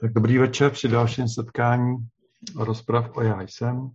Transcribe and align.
Tak 0.00 0.12
dobrý 0.12 0.38
večer 0.38 0.70
při 0.70 0.88
dalším 0.88 1.28
setkání 1.28 1.96
rozprav 2.56 3.16
o 3.16 3.22
Já 3.22 3.42
jsem. 3.42 3.90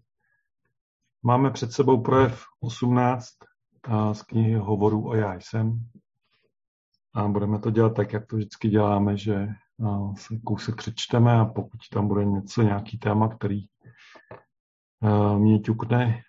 Máme 1.23 1.51
před 1.51 1.71
sebou 1.71 2.01
projev 2.01 2.43
18 2.59 3.25
z 4.13 4.21
knihy 4.21 4.55
Hovorů 4.55 5.07
o 5.07 5.15
Já 5.15 5.33
jsem. 5.33 5.79
A 7.13 7.27
budeme 7.27 7.59
to 7.59 7.71
dělat 7.71 7.95
tak, 7.95 8.13
jak 8.13 8.25
to 8.25 8.35
vždycky 8.35 8.69
děláme, 8.69 9.17
že 9.17 9.47
se 10.17 10.39
kousek 10.45 10.75
přečteme 10.75 11.39
a 11.39 11.45
pokud 11.45 11.79
tam 11.93 12.07
bude 12.07 12.25
něco, 12.25 12.61
nějaký 12.61 12.97
téma, 12.97 13.27
který 13.27 13.61
mě 15.37 15.59
ťukne 15.59 16.21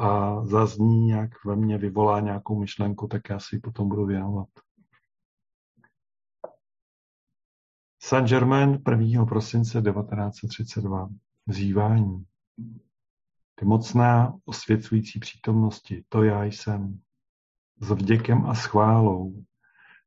a 0.00 0.40
zazní 0.44 1.06
nějak 1.06 1.30
ve 1.44 1.56
mně, 1.56 1.78
vyvolá 1.78 2.20
nějakou 2.20 2.60
myšlenku, 2.60 3.06
tak 3.06 3.22
já 3.30 3.38
si 3.38 3.56
ji 3.56 3.60
potom 3.60 3.88
budu 3.88 4.06
věnovat. 4.06 4.48
Saint-Germain 8.08 8.82
1. 8.90 9.24
prosince 9.26 9.82
1932. 9.82 11.08
Vzývání. 11.46 12.24
Ty 13.54 13.64
mocná 13.64 14.34
osvěcující 14.44 15.18
přítomnosti, 15.18 16.04
to 16.08 16.22
já 16.22 16.44
jsem. 16.44 17.00
S 17.80 17.90
vděkem 17.90 18.46
a 18.46 18.54
schválou. 18.54 19.44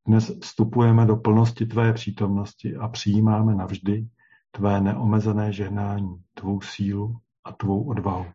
Dnes 0.07 0.31
vstupujeme 0.41 1.05
do 1.05 1.15
plnosti 1.15 1.65
tvé 1.65 1.93
přítomnosti 1.93 2.75
a 2.75 2.87
přijímáme 2.87 3.55
navždy 3.55 4.07
tvé 4.51 4.81
neomezené 4.81 5.53
žehnání, 5.53 6.23
tvou 6.33 6.61
sílu 6.61 7.19
a 7.43 7.51
tvou 7.51 7.83
odvahu. 7.83 8.25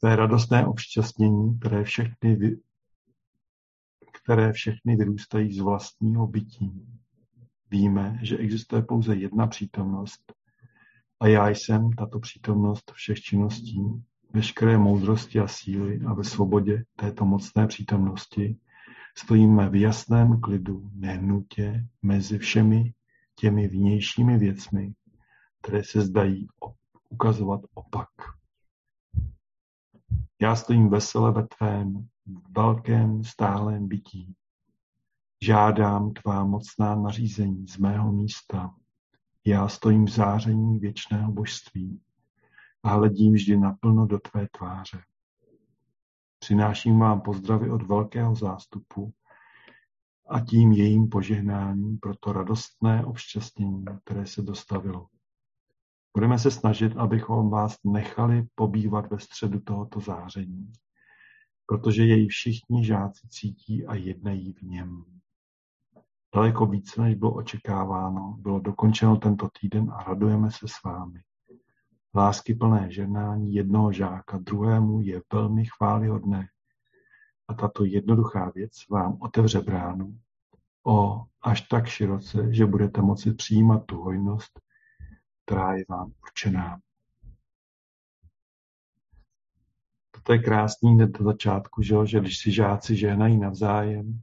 Tvé 0.00 0.16
radostné 0.16 0.66
obšťastnění, 0.66 1.58
které 1.58 1.84
všechny, 1.84 2.36
vy, 2.36 2.60
které 4.12 4.52
všechny 4.52 4.96
vyrůstají 4.96 5.52
z 5.52 5.60
vlastního 5.60 6.26
bytí, 6.26 6.94
Víme, 7.74 8.18
že 8.22 8.36
existuje 8.36 8.82
pouze 8.82 9.16
jedna 9.16 9.46
přítomnost 9.46 10.32
a 11.20 11.26
já 11.26 11.48
jsem 11.48 11.92
tato 11.92 12.20
přítomnost 12.20 12.92
všech 12.94 13.20
činností, 13.20 13.80
veškeré 14.32 14.78
moudrosti 14.78 15.40
a 15.40 15.48
síly 15.48 16.00
a 16.06 16.14
ve 16.14 16.24
svobodě 16.24 16.84
této 16.96 17.24
mocné 17.24 17.66
přítomnosti 17.66 18.58
stojíme 19.18 19.70
v 19.70 19.80
jasném 19.80 20.40
klidu, 20.40 20.90
nehnutě 20.92 21.86
mezi 22.02 22.38
všemi 22.38 22.94
těmi 23.34 23.68
vnějšími 23.68 24.38
věcmi, 24.38 24.94
které 25.62 25.84
se 25.84 26.00
zdají 26.00 26.46
ukazovat 27.08 27.60
opak. 27.74 28.10
Já 30.40 30.56
stojím 30.56 30.88
vesele 30.88 31.32
ve 31.32 31.46
tvém 31.46 32.08
velkém 32.50 33.24
stálém 33.24 33.88
bytí, 33.88 34.34
Žádám 35.42 36.12
tvá 36.12 36.44
mocná 36.44 36.94
nařízení 36.94 37.66
z 37.68 37.78
mého 37.78 38.12
místa. 38.12 38.74
Já 39.46 39.68
stojím 39.68 40.04
v 40.04 40.10
záření 40.10 40.78
věčného 40.78 41.32
božství 41.32 42.00
a 42.82 42.88
hledím 42.88 43.32
vždy 43.32 43.56
naplno 43.56 44.06
do 44.06 44.18
tvé 44.18 44.48
tváře. 44.58 45.02
Přináším 46.38 46.98
vám 46.98 47.20
pozdravy 47.20 47.70
od 47.70 47.82
velkého 47.82 48.34
zástupu 48.34 49.12
a 50.28 50.40
tím 50.40 50.72
jejím 50.72 51.08
požehnáním 51.08 51.98
pro 51.98 52.16
to 52.16 52.32
radostné 52.32 53.04
obšťastnění, 53.04 53.84
které 54.04 54.26
se 54.26 54.42
dostavilo. 54.42 55.06
Budeme 56.16 56.38
se 56.38 56.50
snažit, 56.50 56.96
abychom 56.96 57.50
vás 57.50 57.76
nechali 57.84 58.46
pobývat 58.54 59.10
ve 59.10 59.18
středu 59.18 59.60
tohoto 59.60 60.00
záření, 60.00 60.72
protože 61.66 62.04
jej 62.04 62.28
všichni 62.28 62.84
žáci 62.84 63.28
cítí 63.28 63.86
a 63.86 63.94
jednají 63.94 64.52
v 64.52 64.62
něm. 64.62 65.04
Daleko 66.34 66.66
více, 66.66 67.02
než 67.02 67.14
bylo 67.14 67.34
očekáváno, 67.34 68.36
bylo 68.40 68.60
dokončeno 68.60 69.16
tento 69.16 69.48
týden 69.60 69.90
a 69.90 70.02
radujeme 70.04 70.50
se 70.50 70.68
s 70.68 70.82
vámi. 70.82 71.20
Láskyplné 72.14 72.92
ženání 72.92 73.54
jednoho 73.54 73.92
žáka 73.92 74.38
druhému 74.38 75.00
je 75.00 75.22
velmi 75.32 75.64
chválihodné 75.64 76.48
a 77.48 77.54
tato 77.54 77.84
jednoduchá 77.84 78.52
věc 78.54 78.72
vám 78.90 79.18
otevře 79.20 79.60
bránu 79.60 80.18
o 80.86 81.24
až 81.42 81.60
tak 81.60 81.86
široce, 81.86 82.54
že 82.54 82.66
budete 82.66 83.02
moci 83.02 83.34
přijímat 83.34 83.86
tu 83.86 84.02
hojnost, 84.02 84.60
která 85.44 85.74
je 85.74 85.84
vám 85.88 86.12
určená. 86.22 86.78
To 90.22 90.32
je 90.32 90.38
krásný 90.38 90.94
hned 90.94 91.18
do 91.18 91.24
začátku, 91.24 91.82
že, 91.82 91.94
že 92.04 92.20
když 92.20 92.38
si 92.38 92.52
žáci 92.52 92.96
žehnají 92.96 93.38
navzájem, 93.38 94.22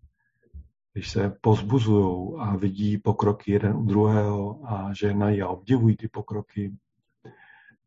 když 0.94 1.12
se 1.12 1.34
pozbuzují 1.42 2.34
a 2.40 2.56
vidí 2.56 2.98
pokroky 2.98 3.52
jeden 3.52 3.76
u 3.76 3.84
druhého 3.84 4.60
a 4.66 4.94
žehnají 4.94 5.42
a 5.42 5.48
obdivují 5.48 5.98
ty 5.98 6.08
pokroky 6.08 6.74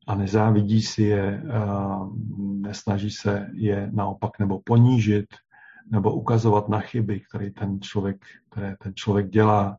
a 0.07 0.15
nezávidí 0.15 0.83
si 0.83 1.03
je, 1.03 1.43
nesnaží 2.39 3.11
se 3.11 3.51
je 3.53 3.91
naopak 3.93 4.39
nebo 4.39 4.61
ponížit, 4.65 5.27
nebo 5.91 6.15
ukazovat 6.15 6.69
na 6.69 6.81
chyby, 6.81 7.21
které 7.21 7.51
ten 7.51 7.81
člověk, 7.81 8.25
které 8.51 8.77
ten 8.77 8.93
člověk 8.95 9.29
dělá, 9.29 9.79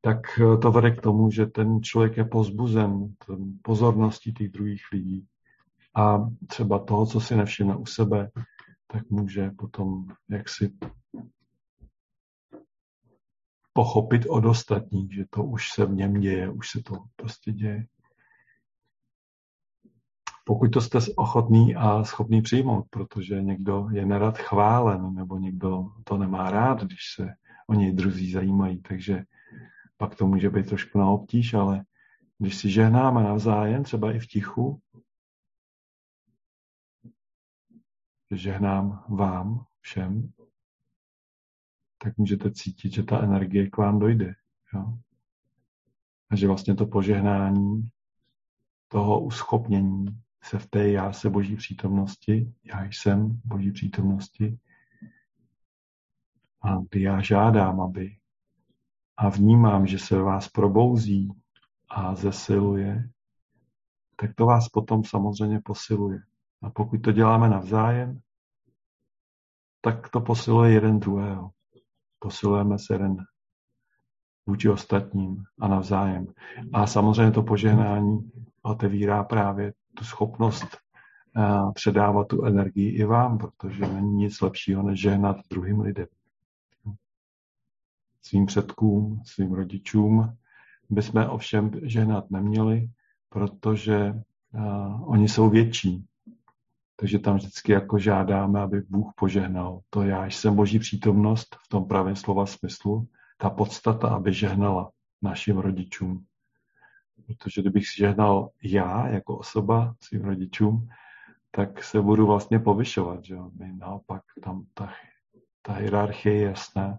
tak 0.00 0.18
to 0.62 0.72
vede 0.72 0.90
k 0.90 1.00
tomu, 1.00 1.30
že 1.30 1.46
ten 1.46 1.82
člověk 1.82 2.16
je 2.16 2.24
pozbuzen 2.24 3.14
pozorností 3.62 4.34
těch 4.34 4.48
druhých 4.48 4.82
lidí. 4.92 5.26
A 5.96 6.28
třeba 6.46 6.78
toho, 6.78 7.06
co 7.06 7.20
si 7.20 7.36
nevšimne 7.36 7.76
u 7.76 7.86
sebe, 7.86 8.30
tak 8.86 9.10
může 9.10 9.50
potom 9.50 10.06
jaksi 10.30 10.72
pochopit 13.76 14.26
od 14.26 14.44
ostatních, 14.44 15.14
že 15.14 15.24
to 15.30 15.44
už 15.44 15.72
se 15.72 15.86
v 15.86 15.94
něm 15.94 16.20
děje, 16.20 16.50
už 16.50 16.70
se 16.70 16.82
to 16.82 17.04
prostě 17.16 17.52
děje. 17.52 17.86
Pokud 20.44 20.68
to 20.68 20.80
jste 20.80 20.98
ochotný 21.16 21.76
a 21.76 22.04
schopný 22.04 22.42
přijmout, 22.42 22.86
protože 22.90 23.42
někdo 23.42 23.88
je 23.92 24.06
nerad 24.06 24.38
chválen, 24.38 25.14
nebo 25.14 25.38
někdo 25.38 25.84
to 26.04 26.16
nemá 26.16 26.50
rád, 26.50 26.82
když 26.82 27.00
se 27.14 27.34
o 27.66 27.74
něj 27.74 27.92
druzí 27.92 28.32
zajímají, 28.32 28.82
takže 28.82 29.24
pak 29.96 30.14
to 30.14 30.26
může 30.26 30.50
být 30.50 30.68
trošku 30.68 30.98
na 30.98 31.08
obtíž, 31.08 31.54
ale 31.54 31.84
když 32.38 32.56
si 32.56 32.70
žehnáme 32.70 33.22
navzájem, 33.22 33.84
třeba 33.84 34.12
i 34.12 34.18
v 34.18 34.26
tichu, 34.26 34.80
žehnám 38.30 39.04
vám 39.08 39.64
všem, 39.80 40.32
tak 42.04 42.18
můžete 42.18 42.50
cítit, 42.50 42.92
že 42.92 43.02
ta 43.02 43.22
energie 43.22 43.70
k 43.70 43.76
vám 43.76 43.98
dojde. 43.98 44.34
Jo? 44.74 44.98
A 46.30 46.36
že 46.36 46.46
vlastně 46.46 46.74
to 46.74 46.86
požehnání 46.86 47.88
toho 48.88 49.20
uschopnění 49.20 50.06
se 50.42 50.58
v 50.58 50.66
té 50.66 50.88
já 50.88 51.12
se 51.12 51.30
boží 51.30 51.56
přítomnosti, 51.56 52.52
já 52.64 52.84
jsem 52.84 53.40
boží 53.44 53.72
přítomnosti, 53.72 54.58
a 56.62 56.78
kdy 56.90 57.02
já 57.02 57.22
žádám, 57.22 57.80
aby 57.80 58.16
a 59.16 59.28
vnímám, 59.28 59.86
že 59.86 59.98
se 59.98 60.16
vás 60.22 60.48
probouzí 60.48 61.28
a 61.88 62.14
zesiluje, 62.14 63.10
tak 64.16 64.34
to 64.34 64.46
vás 64.46 64.68
potom 64.68 65.04
samozřejmě 65.04 65.60
posiluje. 65.60 66.22
A 66.62 66.70
pokud 66.70 66.98
to 66.98 67.12
děláme 67.12 67.48
navzájem, 67.48 68.20
tak 69.80 70.08
to 70.08 70.20
posiluje 70.20 70.72
jeden 70.72 70.98
druhého 70.98 71.50
posilujeme 72.24 72.78
se 72.78 72.94
jeden 72.94 73.16
vůči 74.46 74.70
ostatním 74.70 75.44
a 75.60 75.68
navzájem. 75.68 76.26
A 76.72 76.86
samozřejmě 76.86 77.32
to 77.32 77.42
požehnání 77.42 78.30
otevírá 78.62 79.24
právě 79.24 79.72
tu 79.94 80.04
schopnost 80.04 80.66
eh, 81.36 81.42
předávat 81.74 82.28
tu 82.28 82.44
energii 82.44 82.88
i 82.88 83.04
vám, 83.04 83.38
protože 83.38 83.86
není 83.86 84.14
nic 84.14 84.40
lepšího, 84.40 84.82
než 84.82 85.00
žehnat 85.00 85.36
druhým 85.50 85.80
lidem. 85.80 86.06
Svým 88.22 88.46
předkům, 88.46 89.22
svým 89.24 89.52
rodičům 89.52 90.36
bychom 90.90 91.26
ovšem 91.28 91.70
žehnat 91.82 92.30
neměli, 92.30 92.88
protože 93.28 94.14
uh, 94.54 95.10
oni 95.10 95.28
jsou 95.28 95.50
větší. 95.50 96.04
Takže 96.96 97.18
tam 97.18 97.36
vždycky 97.36 97.72
jako 97.72 97.98
žádáme, 97.98 98.60
aby 98.60 98.82
Bůh 98.88 99.12
požehnal. 99.16 99.80
To 99.90 100.02
já 100.02 100.26
jsem 100.26 100.56
boží 100.56 100.78
přítomnost 100.78 101.56
v 101.64 101.68
tom 101.68 101.88
pravém 101.88 102.16
slova 102.16 102.46
smyslu, 102.46 103.08
ta 103.36 103.50
podstata, 103.50 104.08
aby 104.08 104.32
žehnala 104.32 104.90
našim 105.22 105.58
rodičům. 105.58 106.24
Protože 107.26 107.60
kdybych 107.60 107.88
si 107.88 107.96
žehnal 107.98 108.50
já 108.62 109.08
jako 109.08 109.38
osoba 109.38 109.94
svým 110.00 110.24
rodičům, 110.24 110.88
tak 111.50 111.84
se 111.84 112.00
budu 112.02 112.26
vlastně 112.26 112.58
povyšovat. 112.58 113.24
Že? 113.24 113.36
My 113.58 113.72
naopak 113.72 114.22
tam 114.44 114.66
ta, 114.74 114.92
ta 115.62 115.72
hierarchie 115.72 116.34
je 116.34 116.42
jasná. 116.42 116.98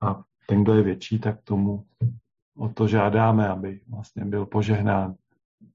A 0.00 0.22
ten, 0.46 0.62
kdo 0.62 0.74
je 0.74 0.82
větší, 0.82 1.18
tak 1.18 1.42
tomu 1.42 1.86
o 2.56 2.68
to 2.68 2.88
žádáme, 2.88 3.48
aby 3.48 3.80
vlastně 3.88 4.24
byl 4.24 4.46
požehnán 4.46 5.14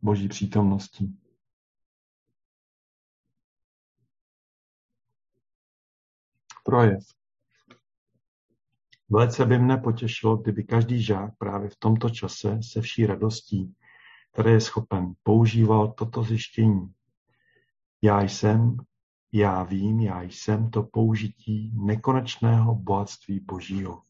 boží 0.02 0.28
přítomností. 0.28 1.18
Projev. 6.68 7.04
Velice 9.10 9.46
by 9.46 9.60
mne 9.60 9.78
potěšilo, 9.78 10.38
kdyby 10.38 10.64
každý 10.64 11.04
žák 11.04 11.38
právě 11.38 11.70
v 11.70 11.76
tomto 11.76 12.10
čase 12.10 12.60
se 12.62 12.82
vší 12.82 13.06
radostí, 13.06 13.76
které 14.34 14.52
je 14.52 14.62
schopen, 14.62 15.14
používal 15.24 15.94
toto 15.94 16.24
zjištění. 16.24 16.94
Já 18.02 18.22
jsem, 18.22 18.78
já 19.32 19.64
vím, 19.64 20.00
já 20.00 20.22
jsem 20.22 20.70
to 20.70 20.84
použití 20.84 21.72
nekonečného 21.86 22.76
bohatství 22.76 23.40
Božího. 23.40 24.02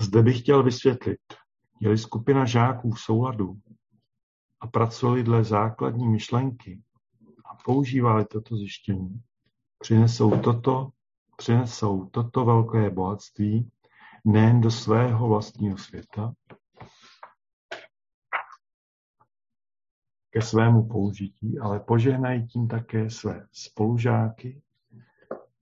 Zde 0.00 0.22
bych 0.22 0.40
chtěl 0.40 0.62
vysvětlit, 0.62 1.20
je-li 1.80 1.98
skupina 1.98 2.44
žáků 2.44 2.90
v 2.90 3.00
souladu 3.00 3.60
a 4.60 4.66
pracovali 4.66 5.22
dle 5.22 5.44
základní 5.44 6.08
myšlenky 6.08 6.82
používali 7.64 8.24
toto 8.24 8.56
zjištění, 8.56 9.22
přinesou 9.78 10.40
toto, 10.40 10.90
přinesou 11.36 12.06
toto 12.06 12.44
velké 12.44 12.90
bohatství 12.90 13.70
nejen 14.24 14.60
do 14.60 14.70
svého 14.70 15.28
vlastního 15.28 15.78
světa, 15.78 16.32
ke 20.30 20.42
svému 20.42 20.88
použití, 20.88 21.58
ale 21.58 21.80
požehnají 21.80 22.46
tím 22.46 22.68
také 22.68 23.10
své 23.10 23.46
spolužáky, 23.52 24.62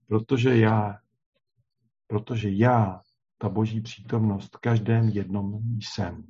protože 0.07 0.57
já, 0.57 0.99
protože 2.07 2.49
já, 2.49 3.01
ta 3.37 3.49
boží 3.49 3.81
přítomnost, 3.81 4.57
každém 4.57 5.09
jednom 5.09 5.61
jsem. 5.81 6.23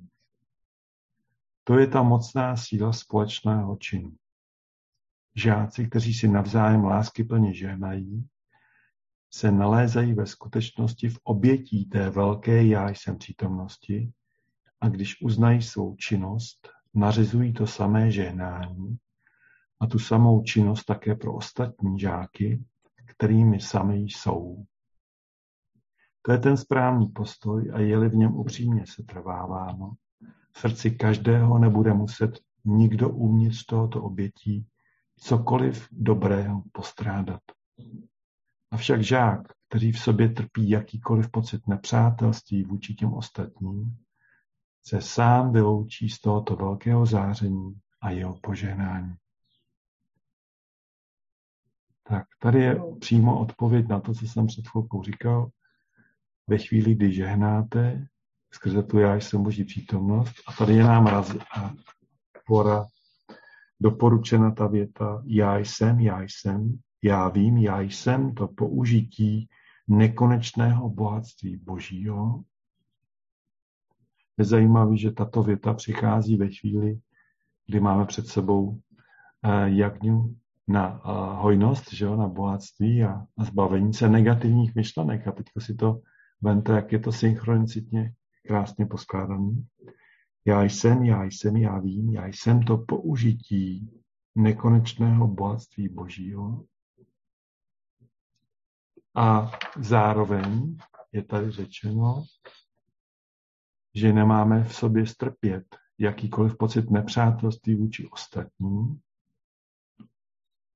To 1.64 1.78
je 1.78 1.88
ta 1.88 2.04
mocná 2.04 2.58
síla 2.58 2.94
společného 2.94 3.78
činu. 3.78 4.12
Žáci, 5.40 5.88
kteří 5.88 6.14
si 6.14 6.28
navzájem 6.28 6.84
lásky 6.84 7.24
plně 7.24 7.54
žehnají, 7.54 8.28
se 9.34 9.52
nalézají 9.52 10.14
ve 10.14 10.26
skutečnosti 10.26 11.10
v 11.10 11.20
obětí 11.24 11.86
té 11.86 12.10
velké 12.10 12.66
já 12.66 12.90
jsem 12.90 13.18
přítomnosti 13.18 14.12
a 14.82 14.90
když 14.90 15.22
uznají 15.22 15.62
svou 15.62 15.96
činnost, 15.96 16.70
nařizují 16.94 17.54
to 17.54 17.68
samé 17.68 18.12
žehnání 18.12 18.98
a 19.80 19.88
tu 19.88 20.00
samou 20.00 20.44
činnost 20.44 20.86
také 20.86 21.16
pro 21.16 21.34
ostatní 21.34 22.00
žáky, 22.00 22.64
kterými 23.06 23.60
sami 23.60 23.96
jsou. 23.96 24.66
To 26.22 26.32
je 26.32 26.38
ten 26.38 26.58
správný 26.58 27.08
postoj 27.08 27.72
a 27.74 27.80
je-li 27.80 28.10
v 28.10 28.16
něm 28.16 28.36
upřímně 28.36 28.86
se 28.88 29.04
trváváno, 29.04 29.94
v 30.52 30.60
srdci 30.60 30.92
každého 30.92 31.60
nebude 31.60 31.94
muset 31.94 32.40
nikdo 32.66 33.10
uvnitř 33.10 33.66
tohoto 33.66 34.04
obětí 34.04 34.68
cokoliv 35.20 35.88
dobrého 35.92 36.64
postrádat. 36.72 37.42
Avšak 38.72 39.04
žák, 39.04 39.42
který 39.70 39.92
v 39.92 40.00
sobě 40.00 40.30
trpí 40.30 40.70
jakýkoliv 40.70 41.32
pocit 41.32 41.68
nepřátelství 41.68 42.64
vůči 42.64 42.94
těm 42.94 43.14
ostatním, 43.14 43.98
se 44.84 45.02
sám 45.02 45.54
vyloučí 45.54 46.10
z 46.10 46.22
tohoto 46.22 46.56
velkého 46.56 47.06
záření 47.06 47.80
a 48.02 48.10
jeho 48.10 48.40
požehnání. 48.42 49.16
Tak 52.04 52.28
tady 52.40 52.62
je 52.62 52.82
přímo 53.00 53.40
odpověď 53.40 53.88
na 53.88 54.00
to, 54.00 54.14
co 54.14 54.26
jsem 54.26 54.48
před 54.48 54.68
chvilkou 54.68 55.04
říkal. 55.04 55.50
Ve 56.48 56.58
chvíli, 56.58 56.96
kdy 56.96 57.14
žehnáte, 57.14 58.08
skrze 58.52 58.84
tu 58.84 59.00
já 59.00 59.16
jsem 59.16 59.44
Boží 59.44 59.64
přítomnost, 59.64 60.34
a 60.48 60.54
tady 60.54 60.74
je 60.74 60.84
nám 60.84 61.08
raz 61.08 61.36
a 61.58 61.74
pora 62.46 62.86
doporučena 63.80 64.52
ta 64.52 64.68
věta 64.68 65.24
já 65.26 65.58
jsem, 65.58 66.00
já 66.00 66.22
jsem, 66.22 66.80
já 67.04 67.30
vím, 67.30 67.58
já 67.58 67.82
jsem 67.82 68.34
to 68.34 68.48
použití 68.48 69.50
nekonečného 69.88 70.90
bohatství 70.90 71.58
Božího. 71.58 72.44
Je 74.38 74.46
zajímavé, 74.46 74.98
že 74.98 75.12
tato 75.12 75.44
věta 75.44 75.74
přichází 75.74 76.38
ve 76.38 76.48
chvíli, 76.48 77.00
kdy 77.68 77.80
máme 77.80 78.06
před 78.06 78.28
sebou 78.28 78.80
eh, 79.44 79.70
jagňu 79.70 80.36
na 80.68 81.02
eh, 81.06 81.12
hojnost, 81.42 81.94
že 81.94 82.06
jo, 82.06 82.16
na 82.16 82.28
bohatství 82.28 83.04
a 83.04 83.26
na 83.38 83.46
zbavení 83.46 83.94
se 83.94 84.10
negativních 84.10 84.76
myšlenek. 84.76 85.28
A 85.28 85.32
teď 85.32 85.46
si 85.60 85.76
to 85.76 86.02
vente, 86.42 86.74
jak 86.74 86.92
je 86.92 87.00
to 87.00 87.12
synchronicitně 87.12 88.14
krásně 88.48 88.86
poskládaný. 88.86 89.66
Já 90.46 90.64
jsem, 90.64 91.04
já 91.04 91.24
jsem, 91.24 91.58
já 91.58 91.80
vím, 91.80 92.10
já 92.10 92.28
jsem 92.28 92.64
to 92.64 92.78
použití 92.78 93.90
nekonečného 94.36 95.28
bohatství 95.28 95.90
Božího. 95.90 96.66
A 99.16 99.52
zároveň 99.80 100.78
je 101.12 101.24
tady 101.24 101.52
řečeno, 101.52 102.24
že 103.96 104.14
nemáme 104.14 104.64
v 104.64 104.76
sobě 104.76 105.08
strpět 105.08 105.66
jakýkoliv 105.98 106.58
pocit 106.58 106.90
nepřátelství 106.90 107.76
vůči 107.76 108.08
ostatním, 108.08 109.00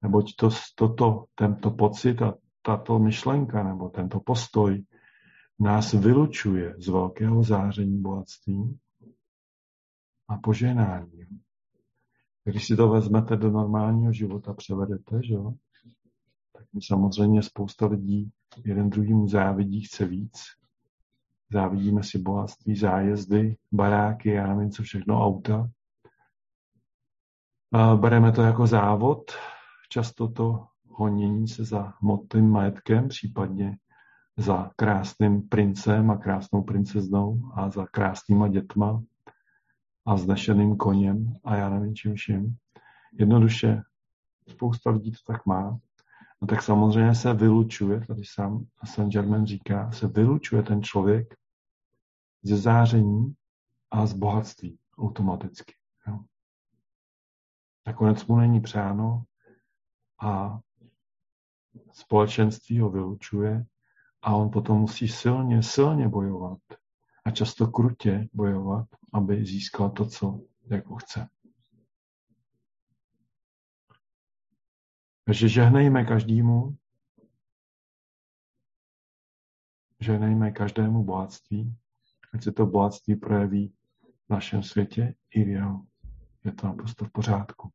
neboť 0.02 0.36
to, 0.36 0.50
toto, 0.76 1.26
tento 1.36 1.72
pocit 1.72 2.22
a 2.22 2.34
tato 2.62 3.00
myšlenka 3.00 3.64
nebo 3.64 3.90
tento 3.90 4.20
postoj 4.20 4.84
nás 5.60 5.94
vylučuje 5.94 6.76
z 6.78 6.88
velkého 6.88 7.44
záření 7.44 8.02
bohatství 8.02 8.80
a 10.28 10.38
poženání. 10.38 11.28
Když 12.44 12.68
si 12.68 12.76
to 12.76 12.90
vezmete 12.90 13.36
do 13.38 13.52
normálního 13.52 14.14
života, 14.14 14.54
převedete, 14.54 15.24
že 15.24 15.34
jo? 15.34 15.54
tak 16.54 16.66
samozřejmě 16.86 17.44
spousta 17.44 17.88
lidí 17.88 18.32
jeden 18.66 18.90
druhým 18.90 19.28
závidí, 19.28 19.82
chce 19.82 20.06
víc. 20.06 20.44
Závidíme 21.52 22.04
si 22.04 22.20
bohatství, 22.20 22.76
zájezdy, 22.76 23.58
baráky, 23.72 24.30
já 24.30 24.48
nevím 24.48 24.72
co 24.72 24.84
všechno, 24.84 25.26
auta. 25.26 25.70
A 27.72 27.96
bereme 27.96 28.32
to 28.32 28.42
jako 28.42 28.68
závod, 28.68 29.32
často 29.90 30.28
to 30.28 30.68
honění 30.88 31.48
se 31.48 31.66
za 31.66 31.94
hmotným 32.02 32.50
majetkem, 32.50 33.08
případně 33.08 33.78
za 34.38 34.72
krásným 34.76 35.50
princem 35.50 36.12
a 36.12 36.18
krásnou 36.18 36.64
princeznou 36.64 37.52
a 37.54 37.70
za 37.70 37.86
krásnýma 37.88 38.48
dětma 38.48 39.04
a 40.06 40.18
znešeným 40.18 40.78
koněm 40.78 41.36
a 41.44 41.56
já 41.56 41.70
nevím 41.70 41.96
čím 41.96 42.16
vším. 42.16 42.58
Jednoduše 43.14 43.82
spousta 44.48 44.90
lidí 44.90 45.12
to 45.12 45.34
tak 45.34 45.46
má. 45.46 45.80
No 46.42 46.48
tak 46.48 46.62
samozřejmě 46.62 47.16
se 47.16 47.34
vylučuje, 47.34 48.06
tady 48.06 48.22
sám 48.26 48.66
Saint 48.86 49.14
Germain 49.14 49.46
říká, 49.46 49.92
se 49.92 50.08
vylučuje 50.08 50.64
ten 50.64 50.84
člověk 50.84 51.36
ze 52.44 52.58
záření 52.58 53.36
a 53.92 54.06
z 54.06 54.14
bohatství 54.14 54.80
automaticky. 54.98 55.74
Jo. 56.08 56.20
Nakonec 57.88 58.26
mu 58.26 58.36
není 58.36 58.62
přáno 58.62 59.24
a 60.22 60.60
společenství 61.92 62.80
ho 62.80 62.90
vylučuje 62.90 63.66
a 64.22 64.36
on 64.36 64.50
potom 64.50 64.78
musí 64.78 65.08
silně, 65.08 65.64
silně 65.64 66.08
bojovat 66.08 66.60
a 67.26 67.32
často 67.32 67.68
krutě 67.68 68.30
bojovat, 68.34 68.88
aby 69.14 69.46
získal 69.46 69.90
to, 69.90 70.06
co 70.06 70.42
jako 70.70 70.96
chce. 70.96 71.30
Takže 75.26 75.50
žehnejme 75.50 76.06
každému, 76.06 76.78
žehnejme 80.00 80.52
každému 80.52 81.04
bohatství, 81.04 81.76
ať 82.34 82.44
se 82.44 82.52
to 82.52 82.66
bohatství 82.66 83.16
projeví 83.16 83.74
v 84.28 84.30
našem 84.30 84.64
světě 84.64 85.16
i 85.32 85.44
v 85.44 85.48
jeho. 85.48 85.86
Je 86.46 86.52
to 86.52 86.68
naprosto 86.68 87.06
v 87.06 87.12
pořádku. 87.12 87.72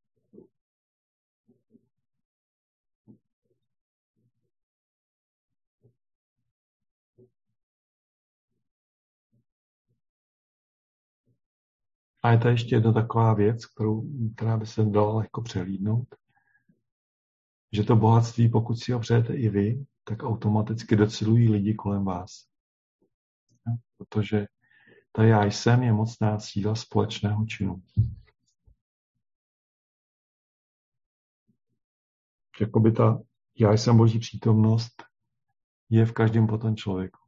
A 12.22 12.30
je 12.30 12.38
to 12.38 12.48
ještě 12.48 12.74
jedna 12.74 12.92
taková 12.92 13.34
věc, 13.34 13.66
kterou, 13.66 14.02
která 14.36 14.56
by 14.56 14.66
se 14.66 14.84
dala 14.84 15.16
lehko 15.16 15.42
přehlídnout, 15.42 16.14
že 17.72 17.82
to 17.82 17.96
bohatství, 17.96 18.48
pokud 18.48 18.74
si 18.74 18.92
ho 18.92 19.00
přejete 19.00 19.36
i 19.36 19.48
vy, 19.48 19.86
tak 20.04 20.22
automaticky 20.22 20.96
docelují 20.96 21.48
lidi 21.48 21.74
kolem 21.74 22.04
vás. 22.04 22.30
Protože 23.96 24.46
ta 25.12 25.24
já 25.24 25.44
jsem 25.44 25.82
je 25.82 25.92
mocná 25.92 26.38
síla 26.38 26.74
společného 26.74 27.46
činu. 27.46 27.82
Jakoby 32.60 32.92
ta 32.92 33.22
já 33.58 33.72
jsem 33.72 33.96
boží 33.96 34.18
přítomnost 34.18 35.02
je 35.90 36.06
v 36.06 36.12
každém 36.12 36.46
potom 36.46 36.76
člověku. 36.76 37.27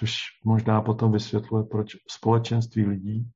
Což 0.00 0.22
možná 0.44 0.82
potom 0.82 1.12
vysvětluje, 1.12 1.64
proč 1.64 1.96
společenství 2.08 2.86
lidí 2.86 3.32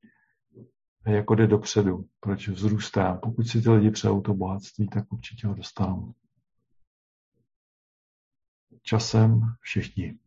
jako 1.07 1.35
jde 1.35 1.47
dopředu, 1.47 2.09
proč 2.19 2.47
vzrůstá. 2.47 3.15
Pokud 3.15 3.43
si 3.47 3.61
ty 3.61 3.69
lidi 3.69 3.91
přejou 3.91 4.21
to 4.21 4.33
bohatství, 4.33 4.87
tak 4.87 5.13
určitě 5.13 5.47
ho 5.47 5.53
dostanou. 5.53 6.13
Časem 8.81 9.41
všichni. 9.59 10.19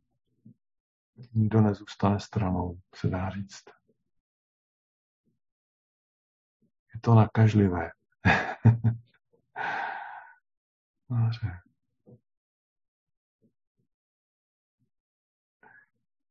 Nikdo 1.35 1.61
nezůstane 1.61 2.21
stranou, 2.21 2.81
se 2.95 3.09
dá 3.09 3.31
říct. 3.31 3.65
Je 6.95 7.01
to 7.01 7.15
nakažlivé. 7.15 7.91
Dobře. 11.11 11.68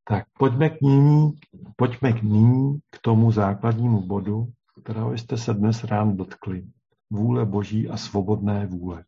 Tak 0.08 0.26
pojďme 0.38 0.70
k 0.70 0.80
nyní, 0.80 1.32
pojďme 1.76 2.12
k 2.12 2.22
nyní 2.22 2.80
k 2.90 2.98
tomu 2.98 3.32
základnímu 3.32 4.06
bodu, 4.06 4.52
kterého 4.82 5.12
jste 5.12 5.36
se 5.36 5.54
dnes 5.54 5.84
ráno 5.84 6.16
dotkli. 6.16 6.68
Vůle 7.10 7.46
Boží 7.46 7.88
a 7.88 7.96
svobodné 7.96 8.66
vůle. 8.66 9.04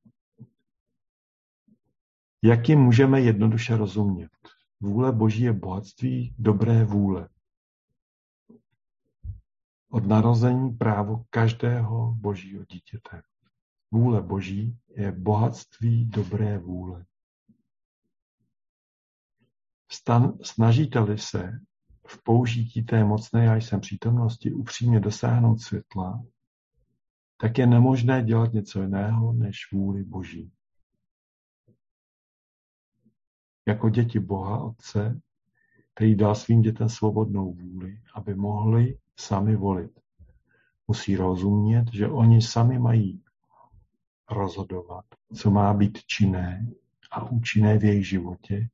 Jak 2.42 2.68
jim 2.68 2.80
můžeme 2.80 3.20
jednoduše 3.20 3.76
rozumět? 3.76 4.30
Vůle 4.80 5.12
Boží 5.12 5.42
je 5.42 5.52
bohatství 5.52 6.34
dobré 6.38 6.84
vůle. 6.84 7.28
Od 9.90 10.06
narození 10.06 10.70
právo 10.70 11.24
každého 11.30 12.14
božího 12.14 12.64
dítěte. 12.64 13.22
Vůle 13.90 14.22
Boží 14.22 14.78
je 14.96 15.12
bohatství 15.12 16.04
dobré 16.04 16.58
vůle. 16.58 17.04
Snažíte-li 20.42 21.18
se 21.18 21.60
v 22.06 22.22
použití 22.22 22.82
té 22.82 23.04
mocné 23.04 23.44
já 23.44 23.56
jsem 23.56 23.80
přítomnosti 23.80 24.52
upřímně 24.52 25.00
dosáhnout 25.00 25.60
světla, 25.60 26.24
tak 27.36 27.58
je 27.58 27.66
nemožné 27.66 28.22
dělat 28.22 28.52
něco 28.52 28.82
jiného 28.82 29.32
než 29.32 29.72
vůli 29.72 30.04
Boží. 30.04 30.52
Jako 33.68 33.88
děti 33.88 34.18
Boha 34.18 34.62
Otce, 34.62 35.20
který 35.94 36.14
dal 36.16 36.34
svým 36.34 36.62
dětem 36.62 36.88
svobodnou 36.88 37.54
vůli, 37.54 38.00
aby 38.14 38.34
mohli 38.34 38.98
sami 39.16 39.56
volit. 39.56 40.00
Musí 40.88 41.16
rozumět, 41.16 41.92
že 41.92 42.08
oni 42.08 42.42
sami 42.42 42.78
mají 42.78 43.22
rozhodovat, 44.30 45.04
co 45.34 45.50
má 45.50 45.74
být 45.74 45.98
činné 46.06 46.66
a 47.10 47.30
účinné 47.30 47.78
v 47.78 47.84
jejich 47.84 48.08
životě 48.08 48.68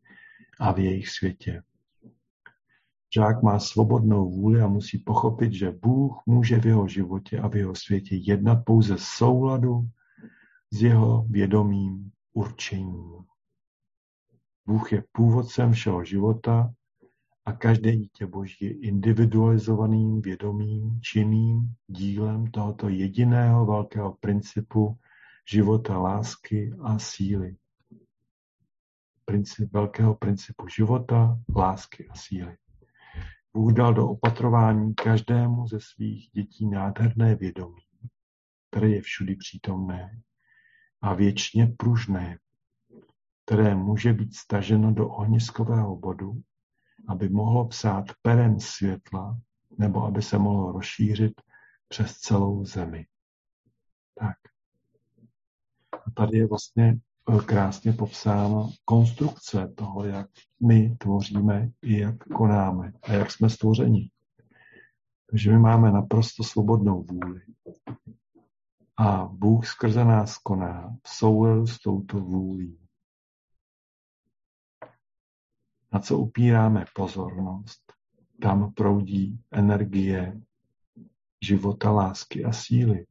a 0.61 0.73
v 0.73 0.79
jejich 0.79 1.09
světě. 1.09 1.63
Žák 3.15 3.43
má 3.43 3.59
svobodnou 3.59 4.31
vůli 4.31 4.61
a 4.61 4.67
musí 4.67 4.99
pochopit, 4.99 5.53
že 5.53 5.71
Bůh 5.71 6.23
může 6.27 6.61
v 6.61 6.67
jeho 6.67 6.89
životě 6.89 7.39
a 7.39 7.49
v 7.49 7.57
jeho 7.57 7.75
světě 7.75 8.17
jednat 8.17 8.65
pouze 8.67 8.95
souladu 8.99 9.89
s 10.71 10.83
jeho 10.83 11.27
vědomým 11.31 12.11
určením. 12.33 13.25
Bůh 14.67 14.93
je 14.93 15.05
původcem 15.13 15.73
všeho 15.73 16.05
života 16.05 16.73
a 17.45 17.53
každé 17.53 17.97
dítě 17.97 18.27
Boží 18.27 18.65
je 18.65 18.81
individualizovaným, 18.81 20.21
vědomým, 20.21 21.01
činným 21.01 21.75
dílem 21.87 22.47
tohoto 22.47 22.89
jediného 22.89 23.67
velkého 23.67 24.17
principu 24.21 24.99
života, 25.49 25.99
lásky 25.99 26.73
a 26.81 26.99
síly 26.99 27.57
princip, 29.27 29.73
velkého 29.73 30.15
principu 30.15 30.69
života, 30.69 31.39
lásky 31.57 32.09
a 32.09 32.15
síly. 32.15 32.57
Bůh 33.55 33.73
dal 33.73 33.95
do 33.95 34.09
opatrování 34.09 34.95
každému 34.95 35.69
ze 35.69 35.81
svých 35.81 36.31
dětí 36.33 36.67
nádherné 36.67 37.35
vědomí, 37.35 37.83
které 38.71 38.89
je 38.89 39.03
všudy 39.03 39.37
přítomné 39.37 40.21
a 41.01 41.15
věčně 41.15 41.67
pružné, 41.67 42.39
které 43.45 43.75
může 43.75 44.13
být 44.13 44.35
staženo 44.35 44.93
do 44.93 45.09
ohniskového 45.09 45.97
bodu, 45.97 46.43
aby 47.09 47.29
mohlo 47.29 47.69
psát 47.69 48.07
perem 48.23 48.61
světla 48.61 49.39
nebo 49.79 50.05
aby 50.05 50.23
se 50.23 50.39
mohlo 50.39 50.73
rozšířit 50.73 51.41
přes 51.89 52.17
celou 52.19 52.65
zemi. 52.65 53.07
Tak. 54.15 54.37
A 56.07 56.11
tady 56.11 56.39
je 56.39 56.47
vlastně 56.47 56.99
krásně 57.47 57.93
popsána 57.93 58.69
konstrukce 58.85 59.73
toho, 59.77 60.05
jak 60.05 60.31
my 60.67 60.97
tvoříme 60.99 61.71
i 61.83 61.99
jak 61.99 62.19
konáme 62.19 62.93
a 63.03 63.13
jak 63.13 63.31
jsme 63.31 63.51
stvořeni. 63.51 64.11
Takže 65.31 65.51
my 65.51 65.59
máme 65.59 65.93
naprosto 65.93 66.45
svobodnou 66.45 67.03
vůli. 67.03 67.41
A 68.97 69.25
Bůh 69.33 69.67
skrze 69.67 70.05
nás 70.05 70.39
koná 70.39 70.97
v 71.03 71.09
souladu 71.09 71.67
s 71.67 71.79
touto 71.79 72.21
vůlí. 72.21 72.79
Na 75.93 76.01
co 76.01 76.19
upíráme 76.19 76.85
pozornost, 76.95 77.93
tam 78.43 78.73
proudí 78.73 79.41
energie 79.51 80.41
života, 81.45 81.91
lásky 81.91 82.45
a 82.45 82.53
síly. 82.53 83.07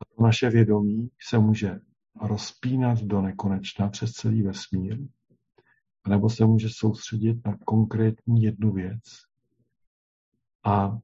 A 0.00 0.04
to 0.16 0.22
naše 0.22 0.50
vědomí 0.50 1.10
se 1.28 1.38
může 1.38 1.80
rozpínat 2.20 2.98
do 3.02 3.20
nekonečna 3.20 3.88
přes 3.88 4.12
celý 4.12 4.42
vesmír, 4.42 4.98
nebo 6.08 6.30
se 6.30 6.44
může 6.44 6.68
soustředit 6.70 7.46
na 7.46 7.56
konkrétní 7.64 8.42
jednu 8.42 8.72
věc 8.72 9.02
a 10.64 10.98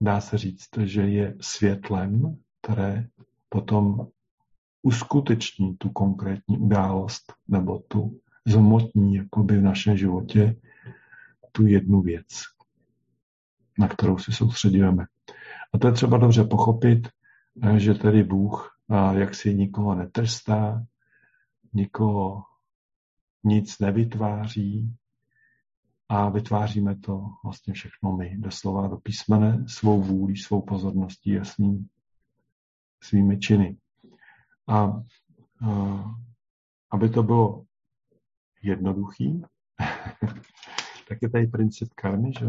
dá 0.00 0.20
se 0.20 0.38
říct, 0.38 0.68
že 0.84 1.02
je 1.02 1.36
světlem, 1.40 2.36
které 2.62 3.08
potom 3.48 4.08
uskuteční 4.82 5.76
tu 5.76 5.90
konkrétní 5.90 6.58
událost 6.58 7.32
nebo 7.48 7.78
tu 7.78 8.20
zmotní 8.46 9.14
jakoby 9.14 9.58
v 9.58 9.62
našem 9.62 9.96
životě 9.96 10.56
tu 11.52 11.66
jednu 11.66 12.02
věc, 12.02 12.26
na 13.78 13.88
kterou 13.88 14.18
si 14.18 14.32
soustředujeme. 14.32 15.04
A 15.74 15.78
to 15.78 15.86
je 15.86 15.92
třeba 15.92 16.18
dobře 16.18 16.44
pochopit, 16.44 17.08
že 17.76 17.94
tedy 17.94 18.24
Bůh 18.24 18.73
jak 19.12 19.34
si 19.34 19.54
nikoho 19.54 19.94
netrstá, 19.94 20.84
nikoho 21.72 22.42
nic 23.44 23.78
nevytváří 23.78 24.96
a 26.08 26.28
vytváříme 26.28 26.96
to 26.96 27.26
vlastně 27.44 27.74
všechno 27.74 28.16
my, 28.16 28.36
doslova 28.38 28.88
do 28.88 28.96
písmene, 28.96 29.64
svou 29.68 30.02
vůlí, 30.02 30.36
svou 30.36 30.62
pozorností, 30.62 31.30
jasným 31.30 31.88
svými 33.02 33.38
činy. 33.38 33.76
A, 34.68 34.74
a 34.74 35.02
aby 36.90 37.08
to 37.08 37.22
bylo 37.22 37.64
jednoduchý, 38.62 39.42
tak 41.08 41.18
je 41.22 41.30
tady 41.30 41.46
princip 41.46 41.88
karmy, 41.94 42.32
že? 42.38 42.46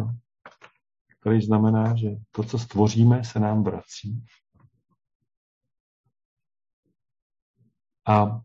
který 1.26 1.42
znamená, 1.42 1.96
že 1.96 2.08
to, 2.32 2.44
co 2.44 2.60
stvoříme, 2.60 3.24
se 3.24 3.40
nám 3.40 3.64
vrací. 3.64 4.24
A 8.08 8.42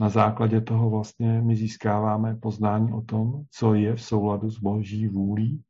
na 0.00 0.08
základě 0.08 0.60
toho 0.60 0.90
vlastně 0.90 1.42
my 1.42 1.56
získáváme 1.56 2.36
poznání 2.36 2.92
o 2.92 3.02
tom, 3.02 3.44
co 3.50 3.74
je 3.74 3.96
v 3.96 4.02
souladu 4.02 4.50
s 4.50 4.58
boží 4.58 5.08
vůlí, 5.08 5.62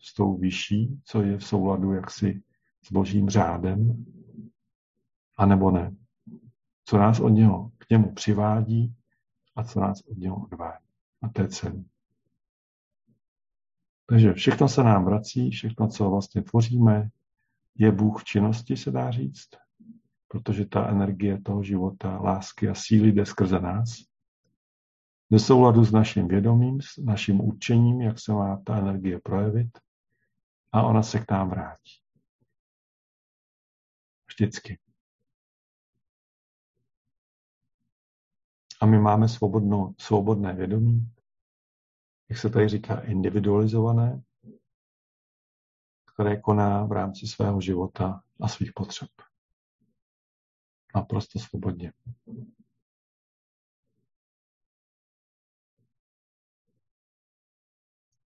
s 0.00 0.14
tou 0.14 0.36
vyšší, 0.36 1.00
co 1.04 1.22
je 1.22 1.38
v 1.38 1.44
souladu 1.44 1.92
jaksi 1.92 2.42
s 2.84 2.92
božím 2.92 3.28
řádem, 3.28 4.04
anebo 5.36 5.70
ne. 5.70 5.96
Co 6.84 6.98
nás 6.98 7.20
od 7.20 7.28
něho 7.28 7.70
k 7.78 7.90
němu 7.90 8.12
přivádí 8.12 8.94
a 9.56 9.64
co 9.64 9.80
nás 9.80 10.00
od 10.00 10.18
něho 10.18 10.36
odvádí. 10.36 10.86
A 11.22 11.28
to 11.28 11.42
je 11.42 11.48
celý. 11.48 11.88
Takže 14.06 14.32
všechno 14.32 14.68
se 14.68 14.82
nám 14.82 15.04
vrací, 15.04 15.50
všechno, 15.50 15.88
co 15.88 16.10
vlastně 16.10 16.42
tvoříme, 16.42 17.08
je 17.74 17.92
Bůh 17.92 18.20
v 18.20 18.24
činnosti, 18.24 18.76
se 18.76 18.90
dá 18.90 19.10
říct 19.10 19.48
protože 20.28 20.66
ta 20.66 20.88
energie 20.88 21.42
toho 21.42 21.62
života, 21.62 22.18
lásky 22.18 22.68
a 22.68 22.74
síly 22.74 23.12
jde 23.12 23.26
skrze 23.26 23.60
nás. 23.60 23.88
Do 25.30 25.38
souladu 25.38 25.84
s 25.84 25.92
naším 25.92 26.28
vědomím, 26.28 26.80
s 26.80 26.96
naším 26.96 27.40
učením, 27.40 28.00
jak 28.00 28.20
se 28.20 28.32
má 28.32 28.62
ta 28.66 28.78
energie 28.78 29.20
projevit 29.20 29.78
a 30.72 30.82
ona 30.82 31.02
se 31.02 31.18
k 31.18 31.30
nám 31.30 31.50
vrátí. 31.50 31.92
Vždycky. 34.26 34.78
A 38.80 38.86
my 38.86 38.98
máme 38.98 39.28
svobodno, 39.28 39.94
svobodné 39.98 40.54
vědomí, 40.54 41.12
jak 42.28 42.38
se 42.38 42.50
tady 42.50 42.68
říká, 42.68 43.00
individualizované, 43.00 44.22
které 46.14 46.40
koná 46.40 46.84
v 46.84 46.92
rámci 46.92 47.26
svého 47.26 47.60
života 47.60 48.22
a 48.40 48.48
svých 48.48 48.72
potřeb 48.72 49.08
naprosto 50.94 51.38
svobodně. 51.38 51.92